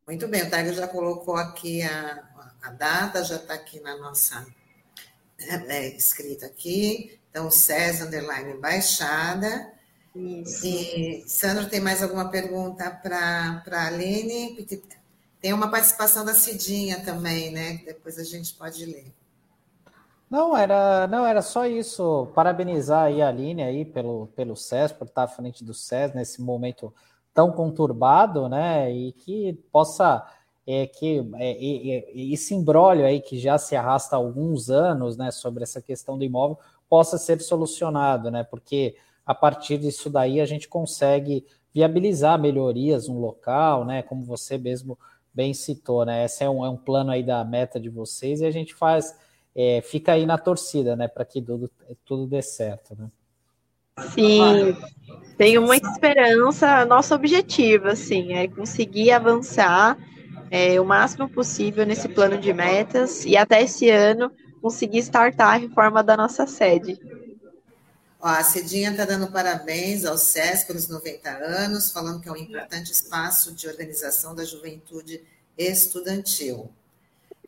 [0.07, 2.23] Muito bem, o Tiger já colocou aqui a,
[2.63, 4.47] a data, já está aqui na nossa
[5.37, 7.19] é, é, escrita aqui.
[7.29, 9.73] Então, César Underline Baixada.
[10.15, 10.65] Isso.
[10.65, 14.65] E, Sandro, tem mais alguma pergunta para a Aline?
[15.41, 17.81] Tem uma participação da Cidinha também, né?
[17.85, 19.11] Depois a gente pode ler.
[20.29, 22.27] Não, era, não, era só isso.
[22.33, 26.41] Parabenizar aí a Aline aí pelo, pelo SES, por estar à frente do SES nesse
[26.41, 26.93] momento
[27.33, 28.91] tão conturbado, né?
[28.91, 30.25] E que possa
[30.65, 35.63] é, que é, esse imbróglio aí que já se arrasta há alguns anos, né, sobre
[35.63, 36.57] essa questão do imóvel,
[36.89, 38.43] possa ser solucionado, né?
[38.43, 38.95] Porque
[39.25, 44.01] a partir disso daí a gente consegue viabilizar melhorias no local, né?
[44.01, 44.97] Como você mesmo
[45.33, 46.25] bem citou, né?
[46.25, 49.15] Esse é um, é um plano aí da meta de vocês e a gente faz
[49.55, 51.71] é, fica aí na torcida, né, para que tudo,
[52.03, 53.09] tudo dê certo, né?
[54.13, 54.75] Sim,
[55.37, 56.83] tenho muita esperança.
[56.85, 59.97] Nosso objetivo, assim, é conseguir avançar
[60.51, 64.29] é, o máximo possível nesse plano de metas e até esse ano
[64.61, 66.99] conseguir startar a reforma da nossa sede.
[68.19, 72.37] Ó, a Cidinha está dando parabéns ao SES pelos 90 anos, falando que é um
[72.37, 75.23] importante espaço de organização da juventude
[75.57, 76.69] estudantil.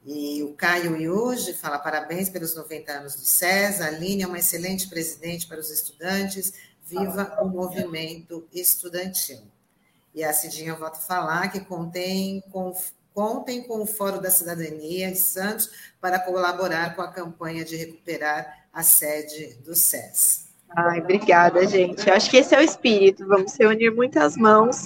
[0.08, 3.82] E o Caio Yuji fala parabéns pelos 90 anos do SES.
[3.82, 6.54] A Aline é uma excelente presidente para os estudantes.
[6.86, 9.42] Viva o movimento estudantil.
[10.16, 12.74] E a Cidinha volta a falar que contém, com,
[13.14, 18.70] contem com o Fórum da Cidadania de Santos para colaborar com a campanha de recuperar
[18.72, 20.48] a sede do SES.
[20.70, 22.08] Ai, obrigada, gente.
[22.08, 23.28] Eu acho que esse é o espírito.
[23.28, 24.86] Vamos reunir muitas mãos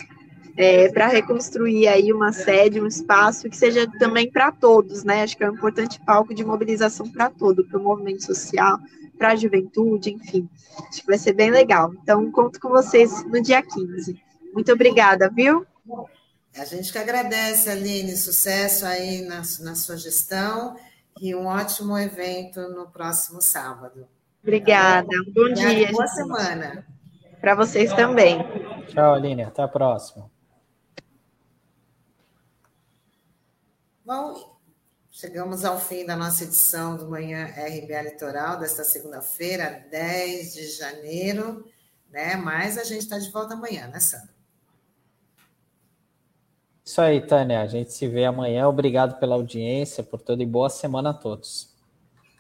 [0.62, 5.24] é, para reconstruir aí uma sede, um espaço que seja também para todos, né?
[5.24, 8.78] Acho que é um importante palco de mobilização para todo, para o movimento social,
[9.18, 10.48] para a juventude, enfim.
[10.90, 11.92] Acho que vai ser bem legal.
[12.02, 14.22] Então, conto com vocês no dia 15.
[14.54, 15.66] Muito obrigada, viu?
[16.56, 20.76] A gente que agradece, Aline, sucesso aí na, na sua gestão
[21.20, 24.08] e um ótimo evento no próximo sábado.
[24.44, 25.92] Obrigada, um bom Obrigada, dia.
[25.92, 26.86] Boa semana.
[27.40, 28.38] Para vocês também.
[28.88, 30.31] Tchau, Aline, até a próxima.
[34.14, 34.60] Bom,
[35.10, 41.66] chegamos ao fim da nossa edição do Manhã RBA Litoral, desta segunda-feira, 10 de janeiro,
[42.10, 42.36] né?
[42.36, 44.36] Mas a gente está de volta amanhã, né, Sandra?
[46.84, 47.62] Isso aí, Tânia.
[47.62, 48.68] A gente se vê amanhã.
[48.68, 51.74] Obrigado pela audiência, por tudo e boa semana a todos.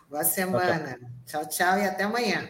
[0.10, 1.00] Boa semana.
[1.26, 2.50] Tchau, tchau, tchau e até amanhã.